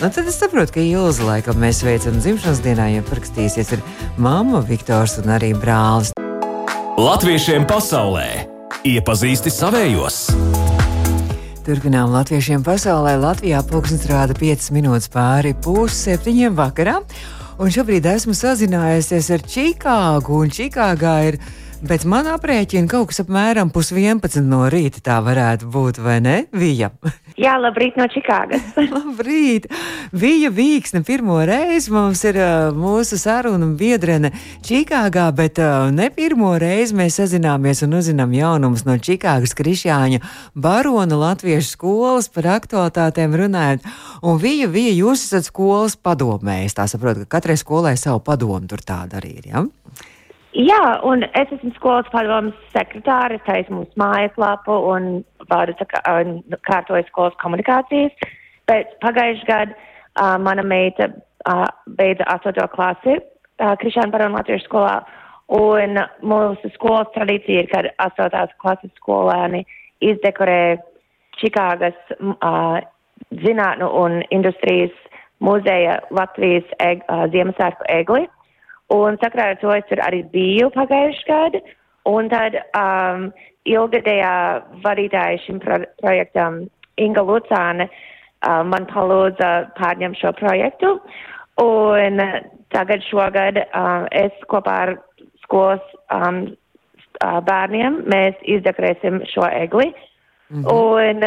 Nu, 0.00 0.08
tad 0.08 0.24
es 0.24 0.38
saprotu, 0.40 0.72
ka 0.72 0.80
Ilza 0.80 1.26
laikam 1.28 1.58
mēs 1.60 1.82
veicam 1.84 2.14
dzimšanas 2.16 2.62
dienā, 2.64 2.86
ja 2.88 3.02
parakstīsies 3.04 3.74
ar 3.76 3.82
mammu, 4.16 4.62
Viktors 4.64 5.18
un 5.20 5.28
arī 5.34 5.50
brālis. 5.52 6.14
Latviešiem 6.96 7.66
pasaulē 7.68 8.46
iepazīsti 8.88 9.52
savējos! 9.52 10.22
Turpinām 11.66 12.08
latviešiem 12.14 12.64
pasaulē. 12.64 13.18
Latvijā 13.20 13.60
pulkstenis 13.68 14.08
rāda 14.08 14.32
5 14.40 14.70
minūtes 14.72 15.12
pāri 15.12 15.52
pusseptiņiem 15.52 16.56
vakarā. 16.56 16.96
Un 17.60 17.68
šobrīd 17.68 18.08
esmu 18.08 18.32
sazinājusies 18.32 19.28
ar 19.36 19.44
Čikāgu, 19.44 20.40
un 20.46 20.48
Čikāgā 20.48 21.16
ir 21.28 21.36
Bet 21.80 22.02
man 22.04 22.26
aprēķina 22.28 22.90
kaut 22.92 23.08
kas 23.08 23.22
apmēram 23.22 23.70
pusvienpadsmit 23.72 24.44
no 24.44 24.66
rīta 24.68 25.00
tā 25.00 25.14
varētu 25.24 25.64
būt, 25.72 26.00
vai 26.04 26.18
ne? 26.20 26.34
Vija. 26.52 26.90
Jā, 27.40 27.54
labrīt 27.56 27.96
no 27.96 28.04
Čikāgas. 28.12 28.66
labrīt! 28.96 29.70
Vija 30.12 30.50
Vīksne 30.52 31.00
pirmo 31.08 31.38
reizi 31.48 31.94
mums 31.94 32.20
ir 32.28 32.36
uh, 32.36 32.68
mūsu 32.76 33.16
saruna 33.16 33.70
biedrene 33.80 34.28
Čikāgā, 34.66 35.30
bet 35.32 35.62
uh, 35.64 35.88
ne 35.94 36.10
pirmo 36.12 36.52
reizi 36.60 36.98
mēs 37.00 37.16
sazināmies 37.22 37.80
un 37.86 37.96
uzzinām 37.96 38.36
jaunumus 38.36 38.84
no 38.84 38.98
Čikāgas 39.00 39.56
Krišjāņa 39.56 40.20
Barona 40.52 41.16
Latviešu 41.24 41.78
skolas 41.78 42.28
par 42.28 42.52
aktualitātēm 42.58 43.40
runājot. 43.40 43.88
Un 44.20 44.36
Vija, 44.42 44.68
Vija, 44.68 44.92
jūs 45.00 45.24
esat 45.30 45.48
skolas 45.48 45.96
padomējs. 45.96 46.76
Tā 46.76 46.90
saprotu, 46.92 47.24
ka 47.24 47.38
katrai 47.38 47.56
skolai 47.56 47.96
savu 47.96 48.20
padomu 48.20 48.68
tur 48.68 48.84
tāda 48.84 49.22
arī 49.22 49.38
ir. 49.40 49.52
Ja? 49.54 49.64
Jā, 50.50 50.98
un 51.06 51.22
es 51.38 51.50
esmu 51.54 51.70
skolas 51.76 52.08
padomas 52.10 52.56
sekretāre, 52.74 53.36
es 53.38 53.44
taisu 53.46 53.70
mūsu 53.76 54.00
mājaslapu 54.00 54.74
un 54.90 55.20
vādu 55.46 55.76
kārtoju 55.86 57.06
skolas 57.06 57.36
komunikācijas. 57.38 58.16
Bet 58.66 58.96
pagājušajā 59.04 59.46
gadā 59.46 59.76
uh, 59.76 60.34
mana 60.42 60.64
meita 60.66 61.06
uh, 61.46 61.68
beidza 61.86 62.26
8. 62.34 62.66
klasi 62.74 63.14
uh, 63.20 63.76
Krišāna 63.78 64.10
Barona 64.10 64.40
Latviešu 64.40 64.66
skolā. 64.66 64.96
Un 65.54 66.02
mūsu 66.26 66.72
skolas 66.74 67.10
tradīcija 67.14 67.62
ir, 67.62 67.70
kad 67.70 67.86
8. 68.02 68.58
klases 68.58 68.90
skolēni 68.98 69.62
izdekorē 70.02 70.80
Čikāgas 71.38 71.98
uh, 72.18 72.82
zinātnu 73.46 73.86
un 74.02 74.18
industrijas 74.34 74.94
muzeja 75.38 76.00
Latvijas 76.10 76.66
eg, 76.82 77.06
uh, 77.06 77.28
Ziemassvētku 77.30 77.86
egli. 77.86 78.26
Un 78.90 79.18
sakrā 79.22 79.52
ar 79.52 79.58
to 79.60 79.70
es 79.74 79.86
tur 79.86 80.02
arī 80.02 80.24
biju 80.32 80.70
pagājušajā 80.74 81.26
gadā. 81.28 81.60
Un 82.10 82.30
tad 82.32 82.56
um, 82.74 83.26
ilgadējā 83.68 84.34
vadītāja 84.84 85.42
šim 85.44 85.60
pro 85.62 85.78
projektam 86.00 86.62
Inga 86.98 87.22
Lucāne 87.22 87.86
uh, 87.86 88.62
man 88.66 88.88
palūdza 88.90 89.50
pārņemt 89.76 90.18
šo 90.18 90.32
projektu. 90.40 90.94
Un 91.60 92.22
tagad 92.74 93.04
šogad 93.06 93.60
uh, 93.62 94.08
es 94.10 94.32
kopā 94.50 94.76
ar 94.86 94.94
skolas 95.44 95.84
um, 96.08 96.46
uh, 97.20 97.38
bērniem 97.46 98.02
mēs 98.10 98.40
izdekorēsim 98.42 99.20
šo 99.30 99.44
egli. 99.50 99.92
-hmm. 100.50 100.64
Un 100.72 101.20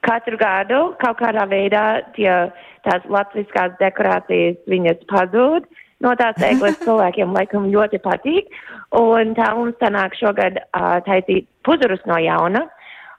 katru 0.00 0.36
gadu 0.40 0.94
kaut 0.98 1.20
kādā 1.20 1.44
veidā 1.46 2.02
tie, 2.16 2.50
tās 2.82 3.04
latviskās 3.06 3.76
dekorācijas 3.78 4.56
viņas 4.66 5.04
pazūd. 5.12 5.68
Uh, 5.68 5.84
no 6.04 6.14
tās 6.18 6.40
eglis 6.46 6.78
cilvēkiem 6.84 7.34
laikam 7.36 7.68
ļoti 7.72 8.00
patīk. 8.04 8.50
Un 8.98 9.34
tā 9.38 9.52
mums 9.56 9.78
sanāk 9.82 10.16
šogad 10.18 10.60
uh, 10.62 10.98
taisīt 11.06 11.48
puzurus 11.66 12.04
no 12.08 12.18
jauna. 12.22 12.66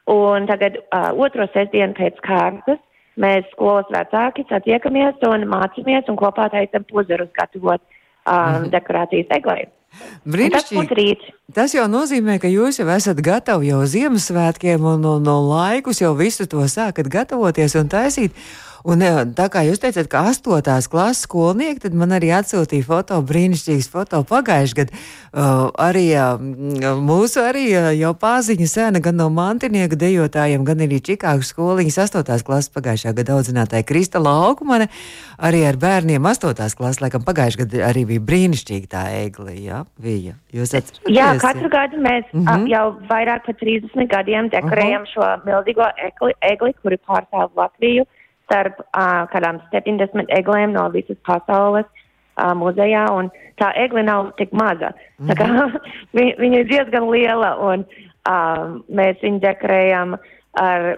Un 0.09 0.47
tagad 0.49 0.79
uh, 0.79 1.11
otro 1.13 1.45
sestdienu 1.53 1.93
pēc 1.97 2.21
kārtas 2.25 2.79
mēs 3.19 3.45
skolas 3.53 3.89
vecāki 3.93 4.47
satiekamies 4.49 5.19
un 5.27 5.45
mācāmies 5.51 6.07
un 6.09 6.17
kopā 6.17 6.47
taisam 6.53 6.85
puzurus 6.89 7.29
gatavot 7.35 7.83
um, 7.83 8.69
dekorācijas 8.73 9.29
eglai. 9.37 9.67
Brīnišķīgi. 10.29 11.33
Tas 11.57 11.73
jau 11.73 11.87
nozīmē, 11.89 12.37
ka 12.41 12.49
jūs 12.51 12.77
jau 12.79 12.87
esat 12.93 13.19
gatavi 13.25 13.71
jau 13.71 13.81
Ziemassvētkiem 13.89 14.85
un 14.85 15.01
no, 15.01 15.15
no 15.23 15.39
laikus 15.47 16.03
jau 16.03 16.13
visu 16.17 16.45
to 16.49 16.61
sākat 16.69 17.09
gatavoties 17.09 17.75
un 17.79 17.89
taisīt. 17.89 18.35
Un 18.87 19.03
tā 19.35 19.47
kā 19.51 19.63
jūs 19.67 19.81
teicat, 19.81 20.07
ka 20.11 20.23
astotās 20.31 20.87
klases 20.91 21.25
skolnieki, 21.27 21.81
tad 21.83 21.95
man 21.97 22.13
arī 22.15 22.31
atsūtīja 22.37 22.85
foto, 22.87 23.19
brīnišķīgas 23.27 23.89
foto 23.91 24.21
pagājušajā 24.29 24.77
gadā. 24.79 25.01
Uh, 25.29 25.67
arī 25.77 26.05
uh, 26.17 26.39
mūsu 26.97 27.41
arī 27.43 27.65
uh, 27.75 27.89
jau 27.93 28.13
pāziņa 28.17 28.67
sēna 28.71 29.01
gan 29.03 29.19
no 29.19 29.27
mantinieka 29.33 29.99
dejotājiem, 29.99 30.63
gan 30.67 30.83
arī 30.85 31.01
Čikāgas 31.05 31.51
skoliņas 31.53 31.99
astotās 32.05 32.45
klases 32.47 32.71
pagājušā 32.73 33.13
gada 33.17 33.35
audzinātāja 33.37 33.87
Krista 33.87 34.21
Laukmane. 34.23 34.89
Arī 35.39 35.63
ar 35.67 35.77
bērniem 35.79 36.25
astotās 36.31 36.75
klases, 36.79 37.01
laikam 37.03 37.25
pagājušajā 37.27 37.65
gadā 37.65 37.83
arī 37.91 38.05
bija 38.09 38.25
brīnišķīgi 38.31 38.89
tā 38.91 39.05
egli, 39.21 39.65
jā, 39.67 39.83
bija. 40.01 40.37
Jūs 40.55 40.73
atceraties? 40.73 41.13
Jā, 41.13 41.33
katru 41.41 41.69
gadu 41.69 41.99
mēs 42.01 42.25
mm 42.33 42.45
-hmm. 42.45 42.69
jau 42.71 42.85
vairāk 43.11 43.45
par 43.45 43.55
30 43.61 44.07
gadiem 44.09 44.49
dekorējam 44.49 45.03
uh 45.03 45.07
-huh. 45.07 45.13
šo 45.13 45.25
milzīgo 45.45 45.85
egli, 46.07 46.33
egli 46.41 46.73
kuri 46.81 46.97
pārstāv 46.97 47.49
Latviju 47.55 48.05
starp 48.49 48.81
uh, 48.81 49.29
kādām 49.29 49.61
70 49.69 50.33
eglēm 50.33 50.73
no 50.73 50.87
visas 50.89 51.17
pasaules 51.27 51.85
uh, 51.85 52.55
muzejā, 52.57 53.05
un 53.13 53.29
tā 53.61 53.69
egle 53.77 54.03
nav 54.03 54.33
tik 54.41 54.51
maza. 54.51 54.89
Mm 54.89 55.27
-hmm. 55.27 55.29
Tā 55.29 55.33
kā 55.37 55.47
mhm. 55.47 55.77
vi, 56.17 56.25
viņa 56.39 56.59
ir 56.59 56.67
diezgan 56.73 57.09
liela, 57.13 57.55
un 57.55 57.85
uh, 57.85 58.81
mēs 58.89 59.21
viņu 59.21 59.39
dekorējam 59.39 60.17
ar 60.57 60.97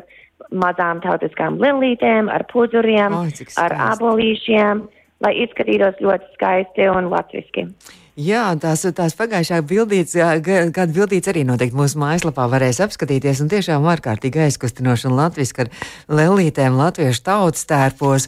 mazām 0.49 1.01
tautiskām 1.01 1.59
lilītēm, 1.61 2.29
ar 2.29 2.45
puzuriem, 2.51 3.13
oh, 3.13 3.27
ar 3.57 3.75
abolīšiem, 3.91 4.87
lai 5.21 5.33
izskatītos 5.43 5.99
ļoti 6.01 6.33
skaisti 6.33 6.89
un 6.89 7.11
latviski. 7.11 7.67
Jā, 8.21 8.51
tās, 8.59 8.83
tās 8.93 9.15
pagājušā 9.17 9.61
bildītes, 9.65 10.13
kāda 10.43 10.91
bildītes 10.93 11.31
arī 11.31 11.41
noteikti 11.47 11.77
mūsu 11.77 11.97
mājaslapā 12.01 12.45
varēs 12.51 12.81
apskatīties, 12.83 13.39
un 13.41 13.49
tiešām 13.49 13.87
ārkārtīgi 13.95 14.43
aizkustinoši 14.45 15.07
un 15.09 15.15
latviski 15.17 15.63
ar 15.63 15.71
lelītēm 16.19 16.77
latviešu 16.77 17.23
tautas 17.25 17.65
tērpos. 17.71 18.27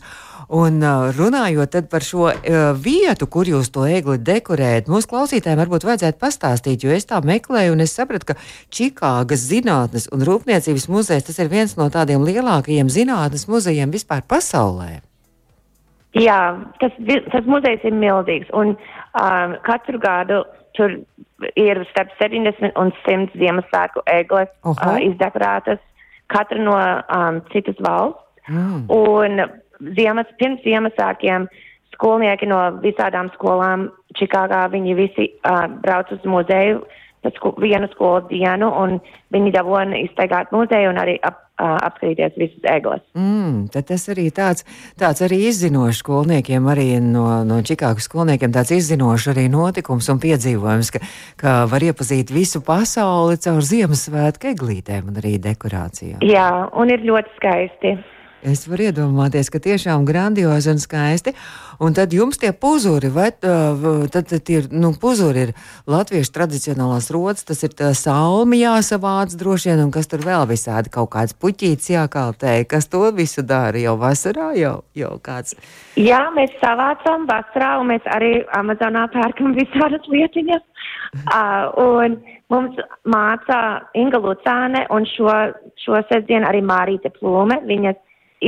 Un 0.53 0.81
runājot 1.17 1.77
par 1.91 2.05
šo 2.05 2.31
vietu, 2.79 3.27
kur 3.31 3.49
jūs 3.49 3.69
to 3.73 3.85
egli 3.89 4.17
dekorējat, 4.21 4.89
mūsu 4.91 5.09
klausītājiem 5.13 5.61
varbūt 5.61 5.85
vajadzētu 5.87 6.21
pastāstīt, 6.21 6.83
jo 6.83 6.93
es 6.93 7.07
tā 7.09 7.21
meklēju 7.25 7.77
un 7.77 7.85
es 7.85 7.95
sapratu, 7.95 8.31
ka 8.31 8.39
Čikāgas 8.73 9.47
Zinātnes 9.49 10.09
un 10.13 10.25
Rūpniecības 10.25 10.89
muzejs 10.89 11.29
tas 11.29 11.41
ir 11.43 11.53
viens 11.53 11.77
no 11.79 11.89
tādiem 11.93 12.25
lielākajiem 12.25 12.91
zinātnes 12.91 13.49
muzejiem 13.51 13.93
vispār 13.93 14.25
pasaulē. 14.25 15.03
Jā, 16.13 16.39
tas, 16.81 16.93
tas 17.33 17.47
muzejs 17.49 17.85
ir 17.87 17.95
milzīgs 17.97 18.51
un 18.53 18.75
um, 18.75 19.55
katru 19.65 19.97
gadu 20.01 20.43
tur 20.77 20.93
ir 21.57 21.81
starp 21.91 22.13
70 22.19 22.73
un 22.79 22.93
100 23.03 23.33
Ziemassvētku 23.37 24.03
egles 24.13 24.49
uh, 24.65 24.97
izdekorētas, 25.01 25.81
katra 26.33 26.61
no 26.61 26.77
um, 26.77 27.41
citas 27.53 27.77
valsts. 27.83 28.21
Mm. 28.49 28.85
Un 28.91 29.43
ziemas, 29.97 30.29
pirms 30.39 30.63
Ziemassvētkiem 30.65 31.47
skolnieki 31.95 32.49
no 32.49 32.59
visādām 32.83 33.29
skolām 33.37 33.87
Čikāgā, 34.17 34.65
viņi 34.73 34.97
visi 34.97 35.29
uh, 35.31 35.65
brauc 35.81 36.11
uz 36.13 36.25
muzeju 36.27 36.83
sku, 37.37 37.53
vienu 37.61 37.87
skolu 37.93 38.27
dienu, 38.29 38.67
un 38.67 38.97
viņi 39.33 39.53
dabūna 39.55 40.01
iztaigāt 40.03 40.51
muzeju 40.51 40.91
un 40.91 40.99
arī 40.99 41.15
ap, 41.23 41.42
apskatīties 41.61 42.37
visas 42.37 42.65
egles. 42.69 43.03
Mm, 43.17 43.67
tad 43.73 43.87
tas 43.91 44.07
arī 44.11 44.29
tāds, 44.33 44.65
tāds 44.99 45.21
arī 45.25 45.39
izzinošs 45.49 46.01
skolniekiem, 46.01 46.65
arī 46.71 46.87
no, 47.03 47.25
no 47.47 47.59
Čikāgas 47.65 48.07
skolniekiem, 48.09 48.53
tāds 48.55 48.73
izzinošs 48.73 49.29
arī 49.33 49.45
notikums 49.53 50.09
un 50.09 50.21
piedzīvojums, 50.23 50.93
ka, 50.95 51.03
ka 51.39 51.55
var 51.69 51.85
iepazīt 51.85 52.33
visu 52.33 52.63
pasauli 52.65 53.37
caur 53.43 53.61
Ziemassvētku 53.69 54.49
eglītēm 54.53 55.13
un 55.13 55.21
arī 55.21 55.37
dekorācijām. 55.43 56.25
Jā, 56.25 56.49
un 56.73 56.93
ir 56.93 57.05
ļoti 57.05 57.37
skaisti. 57.37 57.95
Es 58.43 58.65
varu 58.67 58.89
iedomāties, 58.89 59.47
ka 59.47 59.59
tiešām 59.63 60.03
grandiozi 60.03 60.73
un 60.73 60.81
skaisti. 60.81 61.31
Un 61.83 61.95
tad 61.95 62.11
jums 62.13 62.35
tie 62.41 62.51
puzuri, 62.51 63.07
vai 63.11 63.29
tad, 63.31 64.27
tad 64.29 64.51
ir, 64.51 64.67
nu, 64.71 64.91
puzuri 64.99 65.45
ir 65.47 65.53
latviešu 65.89 66.33
tradicionālās 66.35 67.07
rodas, 67.15 67.45
tas 67.47 67.63
ir 67.63 67.71
salmi 67.95 68.59
jāsavāc 68.59 69.33
droši 69.39 69.71
vien, 69.71 69.85
un 69.85 69.93
kas 69.95 70.11
tur 70.11 70.25
vēl 70.27 70.43
visādi 70.51 70.91
kaut 70.91 71.13
kāds 71.15 71.37
puķīts 71.39 71.93
jākaltē, 71.95 72.59
kas 72.67 72.91
to 72.91 73.05
visu 73.15 73.45
dara 73.47 73.79
jau 73.79 73.95
vasarā, 74.01 74.51
jau, 74.59 74.75
jau 74.91 75.15
kāds. 75.23 75.55
Jā, 75.95 76.25
mēs 76.35 76.51
savācam 76.59 77.25
vasarā, 77.31 77.77
un 77.79 77.93
mēs 77.95 78.11
arī 78.11 78.35
Amazonā 78.59 79.07
pērkam 79.15 79.55
visādas 79.55 80.03
lietiņas. 80.11 80.63
uh, 81.31 81.71
un 81.79 82.19
mums 82.51 82.79
māca 83.07 83.59
Inga 83.95 84.19
Lucāne, 84.19 84.83
un 84.91 85.07
šo, 85.15 85.31
šo 85.79 86.01
sestdienu 86.11 86.49
arī 86.49 86.63
Mārīte 86.65 87.11
Plūme. 87.15 87.63
Viņas 87.69 87.99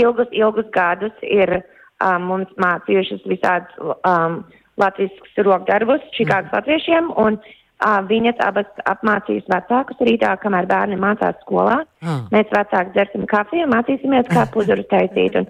ilgus, 0.01 0.31
ilgus 0.31 0.67
gadus 0.75 1.25
ir 1.25 1.59
um, 1.59 2.29
mums 2.29 2.51
mācījušas 2.61 3.25
visādus 3.29 3.95
um, 4.07 4.41
latviešu 4.81 5.45
rokdarbus 5.47 6.03
Čikāgas 6.15 6.51
mm. 6.51 6.55
latviešiem, 6.57 7.11
un 7.21 7.37
uh, 7.39 7.99
viņas 8.09 8.41
abas 8.45 8.81
apmācīs 8.91 9.45
vecākus 9.51 10.01
rītā, 10.07 10.35
kamēr 10.41 10.67
bērni 10.71 10.99
mācās 10.99 11.37
skolā. 11.43 11.81
Mm. 12.03 12.25
Mēs 12.35 12.51
vecāki 12.55 12.95
dzersim 12.95 13.27
kafiju 13.31 13.67
un 13.67 13.75
mācīsimies, 13.75 14.31
kā 14.31 14.47
puzuru 14.53 14.83
taisīt. 14.91 15.37
Un, 15.39 15.47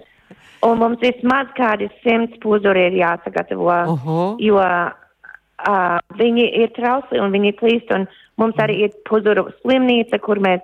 un 0.66 0.78
mums 0.82 1.02
vismaz 1.02 1.50
kādi 1.58 1.90
simts 2.04 2.38
puzuri 2.42 2.86
ir 2.90 3.00
jāsagatavo, 3.02 3.66
uh 3.66 4.06
-huh. 4.06 4.36
jo 4.38 4.62
uh, 4.62 5.98
viņi 6.18 6.46
ir 6.62 6.72
trausli 6.78 7.20
un 7.20 7.34
viņi 7.34 7.56
klīst, 7.60 7.94
un 7.94 8.06
mums 8.36 8.56
arī 8.56 8.84
ir 8.86 8.90
puzuru 9.08 9.48
slimnīca, 9.62 10.20
kur 10.20 10.38
mēs 10.38 10.60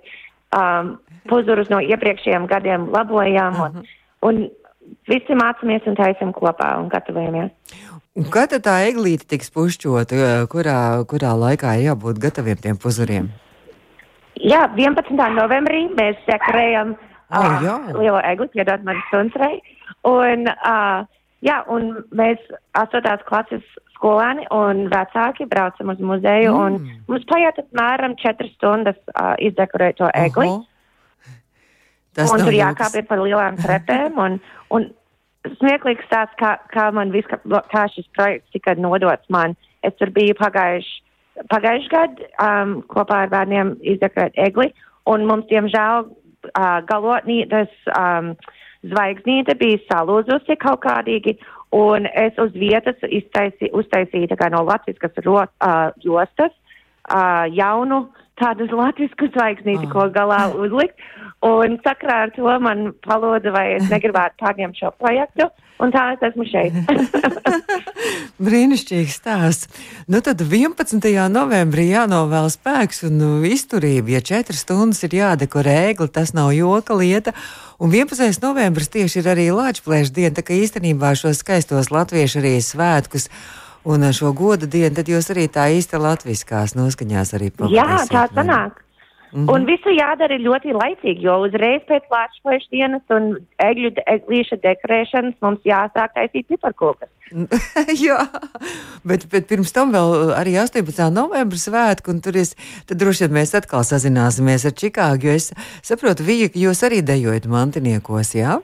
um, 0.57 0.97
puzurus 1.31 1.71
no 1.73 1.81
iepriekšējiem 1.83 2.49
gadiem 2.51 2.89
labojām. 2.93 3.61
Un, 3.61 3.61
uh 3.61 3.83
-huh. 3.83 3.87
un 4.29 4.51
visi 5.09 5.35
mācāmies 5.39 5.87
un 5.87 5.95
taisam 5.99 6.33
kopā 6.33 6.79
un 6.81 6.89
gatavojamies. 6.89 7.51
Un 8.13 8.25
kad 8.25 8.53
tā 8.53 8.75
eglīte 8.91 9.25
tiks 9.25 9.49
pušķota, 9.51 10.47
kurā, 10.53 11.05
kurā 11.09 11.33
laikā 11.33 11.79
ir 11.79 11.87
jābūt 11.87 12.19
gataviem 12.21 12.57
tiem 12.61 12.77
puzuriem? 12.77 13.31
Jā, 14.37 14.67
11. 14.77 15.17
novembrī 15.33 15.87
mēs 15.97 16.17
dekorējam 16.27 16.93
oh, 17.31 17.39
uh, 17.39 17.63
jā. 17.65 17.77
lielo 17.97 18.21
egli, 18.21 18.49
piedod 18.53 18.85
man 18.85 19.01
sunsrei. 19.11 19.61
Un, 20.09 20.49
uh, 20.49 21.07
jā, 21.43 21.63
un 21.69 21.95
mēs 22.15 22.43
8. 22.79 23.25
klases 23.29 23.65
skolēni 23.97 24.49
un 24.55 24.89
vecāki 24.93 25.47
braucam 25.51 25.93
uz 25.95 26.03
muzeju, 26.03 26.53
mm. 26.53 26.65
un 26.65 27.05
mums 27.11 27.29
paiet 27.31 27.61
apmēram 27.63 28.17
4 28.23 28.51
stundas 28.57 28.99
uh, 29.15 29.35
izdekorēt 29.39 30.01
to 30.01 30.11
egli. 30.15 30.49
-huh. 30.49 30.67
Tas 32.17 32.33
un 32.33 32.45
tur 32.45 32.53
jākāp 32.53 32.97
ir 32.99 33.07
par 33.09 33.23
lielām 33.23 33.57
trepēm. 33.61 34.19
Un, 34.21 34.41
un 34.71 34.89
smieklīgs 35.59 36.09
tāds, 36.13 36.35
kā, 36.41 36.57
kā 36.75 36.91
man 36.95 37.13
viss, 37.15 37.29
kā, 37.73 37.87
šis 37.95 38.09
projekts 38.17 38.53
tika 38.53 38.75
nodots 38.75 39.29
man. 39.33 39.57
Es 39.83 39.97
tur 39.99 40.13
biju 40.15 40.37
pagājuši, 40.39 40.99
pagājuši 41.51 41.93
gadu 41.93 42.29
um, 42.37 42.75
kopā 42.93 43.25
ar 43.25 43.33
bērniem 43.33 43.77
izdekorēt 43.95 44.37
egli, 44.37 44.69
un 45.11 45.25
mums, 45.27 45.49
diemžēl, 45.51 46.07
uh, 46.07 46.79
galotnītes 46.91 47.73
um, 47.97 48.35
zvaigznīte 48.91 49.55
bija 49.61 49.81
salūzusi 49.89 50.57
kaut 50.63 50.83
kādīgi, 50.87 51.37
un 51.77 52.07
es 52.07 52.39
uz 52.43 52.53
vietas 52.57 52.99
iztaisī, 53.09 53.71
uztaisīju 53.73 54.37
no 54.53 54.65
latviskas 54.69 55.13
ro, 55.25 55.43
uh, 55.45 55.91
jostas 56.05 56.53
uh, 56.53 57.47
jaunu 57.53 58.07
tādu 58.41 58.69
latvisku 58.73 59.29
zvaigznīti, 59.35 59.91
ko 59.93 60.09
galā 60.15 60.47
uzlikt. 60.55 60.97
Un 61.43 61.75
sakrā 61.83 62.29
ar 62.29 62.31
to 62.37 62.47
man 62.63 62.93
paloda, 63.03 63.51
vai 63.51 63.73
es 63.75 63.89
negribētu 63.91 64.39
pārņemt 64.39 64.79
šo 64.79 64.93
projektu. 65.01 65.49
Un 65.83 65.91
tā 65.91 66.03
es 66.15 66.21
esmu 66.23 66.45
šeit. 66.47 66.77
Brīnišķīgs 68.47 69.17
stāsts. 69.19 69.81
Nu 70.07 70.21
tad 70.23 70.45
11. 70.45 71.03
novembrī 71.33 71.89
jānovēl 71.91 72.47
spēks 72.55 73.03
un 73.09 73.43
izturība. 73.49 74.15
Ja 74.15 74.23
četras 74.23 74.63
stundas 74.63 75.03
ir 75.03 75.17
jādekorē 75.19 75.75
ēgli, 75.89 76.07
tas 76.15 76.31
nav 76.39 76.53
joka 76.55 76.95
lieta. 76.95 77.35
Un 77.83 77.91
11. 77.91 78.39
novembris 78.45 78.93
tieši 78.95 79.25
ir 79.25 79.33
arī 79.33 79.49
Latvijas 79.51 80.15
diena, 80.15 80.37
tā 80.39 80.47
kā 80.47 80.55
īstenībā 80.55 81.17
šos 81.19 81.43
skaistos 81.43 81.91
latviešu 81.91 82.39
arī 82.39 82.55
svētkus. 82.63 83.27
Un 83.85 84.07
šo 84.15 84.31
godu 84.33 84.69
dienu, 84.71 84.95
tad 84.95 85.09
jūs 85.11 85.33
arī 85.35 85.49
tā 85.51 85.67
īsti 85.75 85.99
latviskās 85.99 86.77
noskaņās 86.79 87.35
arī 87.35 87.51
pavadīsiet. 87.51 87.81
Jā, 87.83 88.07
tā 88.11 88.29
sanāk. 88.31 88.79
Mm 89.33 89.47
-hmm. 89.47 89.53
Un 89.55 89.65
visu 89.65 89.89
jādara 89.89 90.37
ļoti 90.37 90.75
laicīgi, 90.77 91.23
jo 91.25 91.39
uzreiz 91.47 91.81
pēc 91.89 92.05
Latvijas 92.13 92.69
dienas 92.71 93.03
un 93.09 93.39
egļu 93.59 93.91
eglīša 94.07 94.57
dekorēšanas 94.61 95.35
mums 95.41 95.61
jāsāk 95.65 96.13
taisīt 96.15 96.47
piparkokas. 96.49 97.09
Jā, 98.07 98.29
bet, 99.05 99.25
bet 99.33 99.49
pirms 99.49 99.73
tam 99.73 99.93
vēl 99.93 100.35
arī 100.37 100.53
18. 100.61 101.09
novembra 101.11 101.59
svētku, 101.59 102.11
un 102.11 102.21
tur 102.21 102.37
es, 102.37 102.55
tad 102.87 103.01
droši 103.01 103.25
vien 103.25 103.33
mēs 103.39 103.55
atkal 103.55 103.85
sazināsimies 103.85 104.67
ar 104.69 104.73
Čikāgu, 104.73 105.27
jo 105.27 105.33
es 105.33 105.53
saprotu, 105.83 106.23
Vija, 106.23 106.49
ka 106.49 106.59
jūs 106.59 106.85
arī 106.85 107.01
dejojat 107.01 107.47
mantiniekos, 107.47 108.35
jā? 108.35 108.61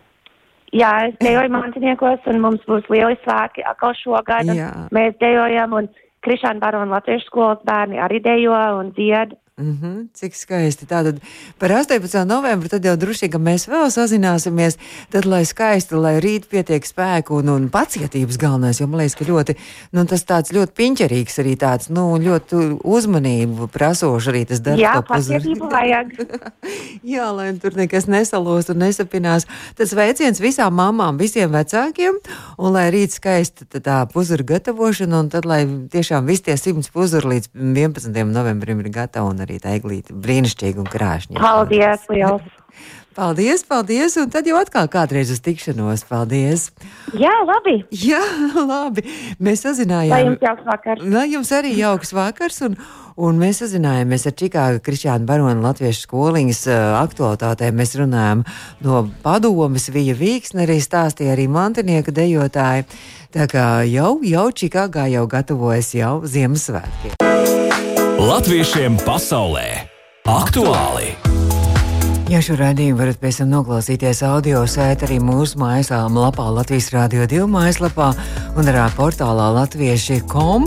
Jā, 0.77 0.91
es 1.09 1.17
dejoju 1.25 1.53
mantiniekos, 1.55 2.27
un 2.29 2.43
mums 2.45 2.65
būs 2.69 2.89
lieli 2.93 3.17
svētki 3.23 3.65
atkal 3.65 3.95
šogad. 3.97 4.51
Mēs 4.93 5.17
dejojam, 5.23 5.77
un 5.81 5.89
Krišāna 6.27 6.61
Barona 6.61 6.99
Latviešu 6.99 7.31
skolas 7.31 7.63
bērni 7.69 8.01
arī 8.03 8.21
dejo 8.25 8.57
un 8.81 8.93
dzied. 8.97 9.37
Mm 9.59 9.79
-hmm, 9.83 10.09
cik 10.15 10.35
skaisti. 10.37 10.87
Tātad 10.87 11.19
par 11.59 11.71
18. 11.73 12.25
novembri 12.25 12.69
tad 12.69 12.85
jau 12.85 12.97
droši 12.97 13.27
vien 13.27 13.43
mēs 13.43 13.67
vēl 13.67 13.91
sazināsimies. 13.91 14.77
Tad, 15.11 15.25
lai 15.25 15.45
skaisti, 15.45 15.95
lai 15.95 16.21
rīt 16.21 16.47
pietiek 16.49 16.87
spēku 16.87 17.35
un, 17.35 17.49
un 17.49 17.69
pacietības 17.69 18.39
galvenais, 18.39 18.81
jo 18.81 18.87
man 18.87 19.01
liekas, 19.01 19.17
ka 19.19 19.25
ļoti, 19.25 19.57
nu, 19.93 20.05
tas 20.05 20.23
tāds 20.25 20.53
ļoti 20.53 20.73
piņķerīgs 20.79 21.39
arī 21.39 21.57
tāds, 21.57 21.89
nu, 21.91 22.19
ļoti 22.19 22.79
uzmanību 22.85 23.67
prasošs 23.67 24.29
arī 24.29 24.45
tas 24.47 24.61
darbs. 24.61 24.81
Jā, 24.81 25.03
pacietību 25.09 25.71
vajag. 25.71 26.07
Jā, 27.15 27.31
lai 27.35 27.59
tur 27.59 27.75
nekas 27.75 28.07
nesalos 28.07 28.69
un 28.69 28.79
nesapinās. 28.79 29.47
Tas 29.75 29.93
veiciens 29.93 30.41
visām 30.41 30.75
mamām, 30.75 31.19
visiem 31.19 31.51
vecākiem, 31.51 32.15
un 32.59 32.73
lai 32.73 32.91
rīt 32.95 33.11
skaisti 33.11 33.67
tā 33.81 34.07
puzura 34.13 34.45
gatavošana, 34.45 35.19
un 35.19 35.29
tad, 35.29 35.45
lai 35.45 35.67
tiešām 35.67 36.27
visi 36.27 36.43
tie 36.43 36.57
simts 36.57 36.91
puzuri 36.95 37.27
līdz 37.35 37.51
11. 37.55 38.25
novembrim 38.25 38.81
ir 38.81 38.91
gatavi 38.95 39.48
tā 39.57 39.79
eglīte 39.79 40.13
brīnišķīga 40.13 40.85
un 40.85 40.93
krāšņa. 40.93 41.41
Paldies, 41.41 42.05
liels! 42.13 42.45
Paldies, 43.19 43.65
paldies, 43.67 44.15
un 44.21 44.29
tad 44.31 44.47
jau 44.47 44.61
atkal 44.61 44.87
kādreiz 44.87 45.33
uz 45.35 45.41
tikšanos. 45.43 46.05
Paldies! 46.07 46.69
Jā, 47.19 47.33
labi! 47.49 47.81
Jā, 47.91 48.21
labi! 48.55 49.03
Mēs 49.43 49.65
sazinājāmies. 49.65 50.13
Lai 50.13 50.23
jums 50.29 50.45
jauks 50.47 50.69
vakars! 50.69 51.09
Lai 51.17 51.27
jums 51.33 51.51
arī 51.57 51.73
jauks 51.81 52.15
vakars! 52.15 52.61
Un, 52.69 52.79
Un 53.19 53.35
mēs 53.35 53.59
sazinājāmies 53.59 54.29
ar 54.31 54.35
Čikāga 54.39 54.83
Krišāna 54.87 55.27
Barona 55.27 55.59
Latviešu 55.65 56.05
skoliņas 56.05 56.61
aktualitātēm. 57.01 57.75
Mēs 57.81 57.97
runājām 57.99 58.45
no 58.87 59.01
padomas, 59.25 59.89
Vija 59.91 60.15
Vīksne 60.15 60.63
arī 60.69 60.79
stāstīja 60.79 61.35
arī 61.35 61.49
mantinieka 61.51 62.15
dejotāji. 62.15 62.87
Tā 63.35 63.51
kā 63.51 63.69
jau, 63.91 64.21
jau 64.23 64.49
Čikāgā 64.63 65.11
jau 65.11 65.27
gatavojas 65.27 65.97
jau 65.99 66.21
Ziemassvētki. 66.31 67.18
Latviešiem 68.19 68.97
pasaulē 69.07 69.87
aktuāli! 70.27 71.13
Ja 72.27 72.41
šo 72.43 72.57
raidījumu 72.59 72.99
varat 72.99 73.21
pēc 73.23 73.39
tam 73.39 73.53
noklausīties 73.53 74.25
audio 74.27 74.65
sēt 74.67 75.05
arī 75.07 75.21
mūsu 75.23 75.61
mājaslapā 75.63 76.49
Latvijas 76.57 76.91
Rādio 76.97 77.29
2 77.31 77.47
mājaslapā 77.47 78.09
un 78.59 78.73
arī 78.73 78.89
portālā 78.99 79.47
latvieši.com. 79.61 80.67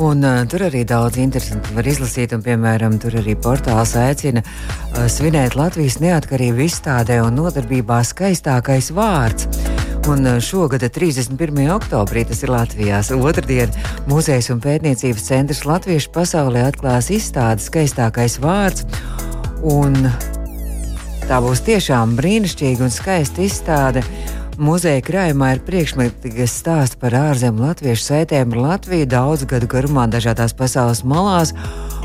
Un, 0.00 0.24
uh, 0.24 0.40
tur 0.48 0.64
arī 0.70 0.86
daudz 0.88 1.20
interesantu 1.20 1.76
var 1.76 1.92
izlasīt, 1.92 2.32
un, 2.32 2.40
piemēram, 2.40 2.96
tur 3.02 3.20
arī 3.20 3.36
portāls 3.36 3.92
aicina 3.92 4.40
uh, 4.40 5.04
svinēt 5.12 5.60
Latvijas 5.60 6.00
neatkarību 6.00 6.70
izstādē 6.70 7.20
un 7.20 7.36
nodarbībā 7.36 8.00
skaistākais 8.00 8.94
vārds. 8.96 9.67
Un 10.08 10.26
uh, 10.26 10.38
šogad, 10.40 10.80
31. 10.80 11.68
oktobrī, 11.74 12.22
tas 12.24 12.40
ir 12.40 12.48
Latvijas 12.48 13.10
otrdien, 13.12 13.68
Mūzejs 14.08 14.48
un 14.54 14.62
pētniecības 14.64 15.26
centrs 15.26 15.66
Latviešu 15.68 16.14
pasaulē 16.14 16.62
atklās 16.70 17.10
izstādi 17.12 17.66
skaistākais 17.66 18.38
vārds. 18.40 18.86
Un 19.68 19.98
tā 21.28 21.42
būs 21.44 21.60
tiešām 21.66 22.16
brīnišķīga 22.16 22.86
un 22.86 22.94
skaista 22.94 23.44
izstāde. 23.44 24.04
Muzeja 24.56 25.04
krājumā 25.04 25.52
ir 25.54 25.60
priekšmeti, 25.68 26.32
kas 26.38 26.56
stāsta 26.56 26.96
par 26.98 27.14
ārzemju 27.14 27.68
latviešu 27.68 28.08
saitēm 28.08 28.56
ar 28.56 28.64
Latviju 28.64 29.06
daudzu 29.12 29.46
gadu 29.52 29.68
garumā 29.70 30.08
dažādās 30.08 30.56
pasaules 30.56 31.04
malās. 31.04 31.52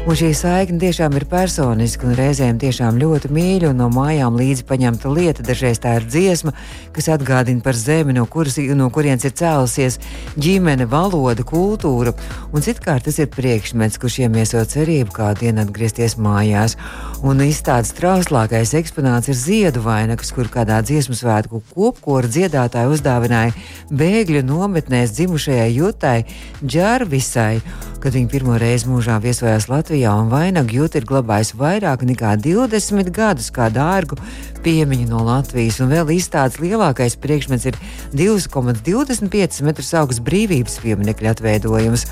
Un 0.03 0.17
šī 0.19 0.33
saikne 0.35 0.81
tiešām 0.81 1.13
ir 1.15 1.23
personiska 1.31 2.03
un 2.09 2.17
reizēm 2.17 2.57
tiešām 2.59 2.97
ļoti 2.99 3.29
mīļa 3.31 3.69
un 3.69 3.77
no 3.79 3.85
mājām 3.87 4.35
līdzi 4.35 4.65
paņemta 4.67 5.07
lieta. 5.07 5.45
Dažreiz 5.47 5.79
tā 5.79 5.93
ir 5.95 6.03
dziesma, 6.03 6.51
kas 6.91 7.07
atgādina 7.13 7.63
par 7.63 7.77
zemi, 7.79 8.11
no, 8.17 8.25
kuras, 8.27 8.57
no 8.75 8.89
kurienes 8.91 9.23
ir 9.23 9.31
cēlusies 9.39 10.01
ģimene, 10.35 10.89
valoda, 10.91 11.45
kultūra. 11.47 12.11
Un 12.51 12.65
citkārt 12.65 13.07
tas 13.07 13.21
ir 13.23 13.29
priekšmets, 13.31 13.95
kurš 14.03 14.19
iemieso 14.25 14.65
cerību 14.73 15.15
kādu 15.15 15.45
dienu 15.45 15.63
atgriezties 15.63 16.17
mājās. 16.19 16.75
Un 17.23 17.39
izstādes 17.47 17.95
trauslākais 17.95 18.75
eksponāts 18.75 19.31
ir 19.31 19.39
ziedu 19.39 19.85
vainags, 19.87 20.35
kur 20.35 20.51
kādā 20.51 20.81
dziesmu 20.83 21.15
svētku 21.15 21.63
kopkora 21.71 22.27
dziedātāja 22.27 22.91
uzdāvināja 22.91 23.55
bēgļu 23.87 24.43
nometnēs 24.51 25.15
dzimušajai 25.15 25.71
Jutai 25.77 26.17
Džarvisai, 26.59 27.63
kad 28.03 28.11
viņa 28.11 28.27
pirmo 28.27 28.59
reizi 28.59 28.91
mūžā 28.91 29.15
viesojās 29.23 29.71
Latvijā 29.71 29.92
un 29.93 30.31
vainagu 30.31 30.73
Juta 30.79 30.97
ir 30.97 31.05
glabājis 31.05 31.53
vairāk 31.59 32.01
nekā 32.07 32.33
20 32.41 33.11
gadus 33.13 33.51
kā 33.53 33.67
dārgu 33.69 34.17
piemiņu 34.65 35.05
no 35.11 35.21
Latvijas. 35.27 35.77
Un 35.83 35.93
vēl 35.93 36.15
izstādes 36.15 36.57
lielākais 36.63 37.19
priekšmets 37.21 37.67
ir 37.69 37.77
2,25 38.17 39.61
metrus 39.67 39.93
augsts 39.99 40.23
brīvības 40.25 40.79
pieminiekļa 40.81 41.35
atveidojums. 41.37 42.07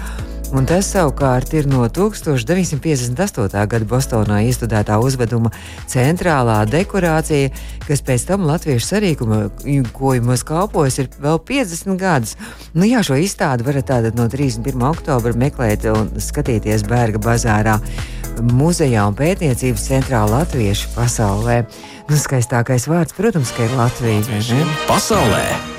Un 0.52 0.66
tas 0.68 0.84
savukārt 0.92 1.54
ir 1.56 1.68
no 1.72 1.86
1958. 1.88 3.62
gada 3.72 3.88
Bostonā 3.88 4.42
iestudētā 4.50 4.98
uzveduma 5.00 5.48
centrālā 5.88 6.58
dekorācija, 6.68 7.54
kas 7.86 8.04
pēc 8.04 8.26
tam 8.28 8.44
latviešu 8.50 8.90
sarīkojumos 8.90 10.44
kalpojas 10.48 11.00
ir 11.00 11.10
vēl 11.24 11.40
50 11.48 11.96
gadus. 12.02 12.36
Nu 12.76 12.84
jā, 12.90 13.00
šo 13.00 13.16
izstādi 13.24 13.64
varat 13.68 13.88
tātad 13.94 14.20
no 14.20 14.28
31. 14.28 14.76
oktobra 14.92 15.32
meklēt 15.40 15.88
un 15.94 16.12
skatīties 16.20 16.84
Bērga 16.90 17.24
bazārā 17.24 17.80
muzejā 18.52 19.08
un 19.08 19.16
pētniecības 19.16 19.88
centrā 19.88 20.26
Latviešu 20.28 20.92
pasaulē. 20.98 21.62
Nu, 22.12 22.20
skaistākais 22.20 22.92
vārds, 22.92 23.16
protams, 23.16 23.56
ka 23.56 23.70
ir 23.70 23.78
Latvija. 23.80 24.66
Pasaulē! 24.90 25.71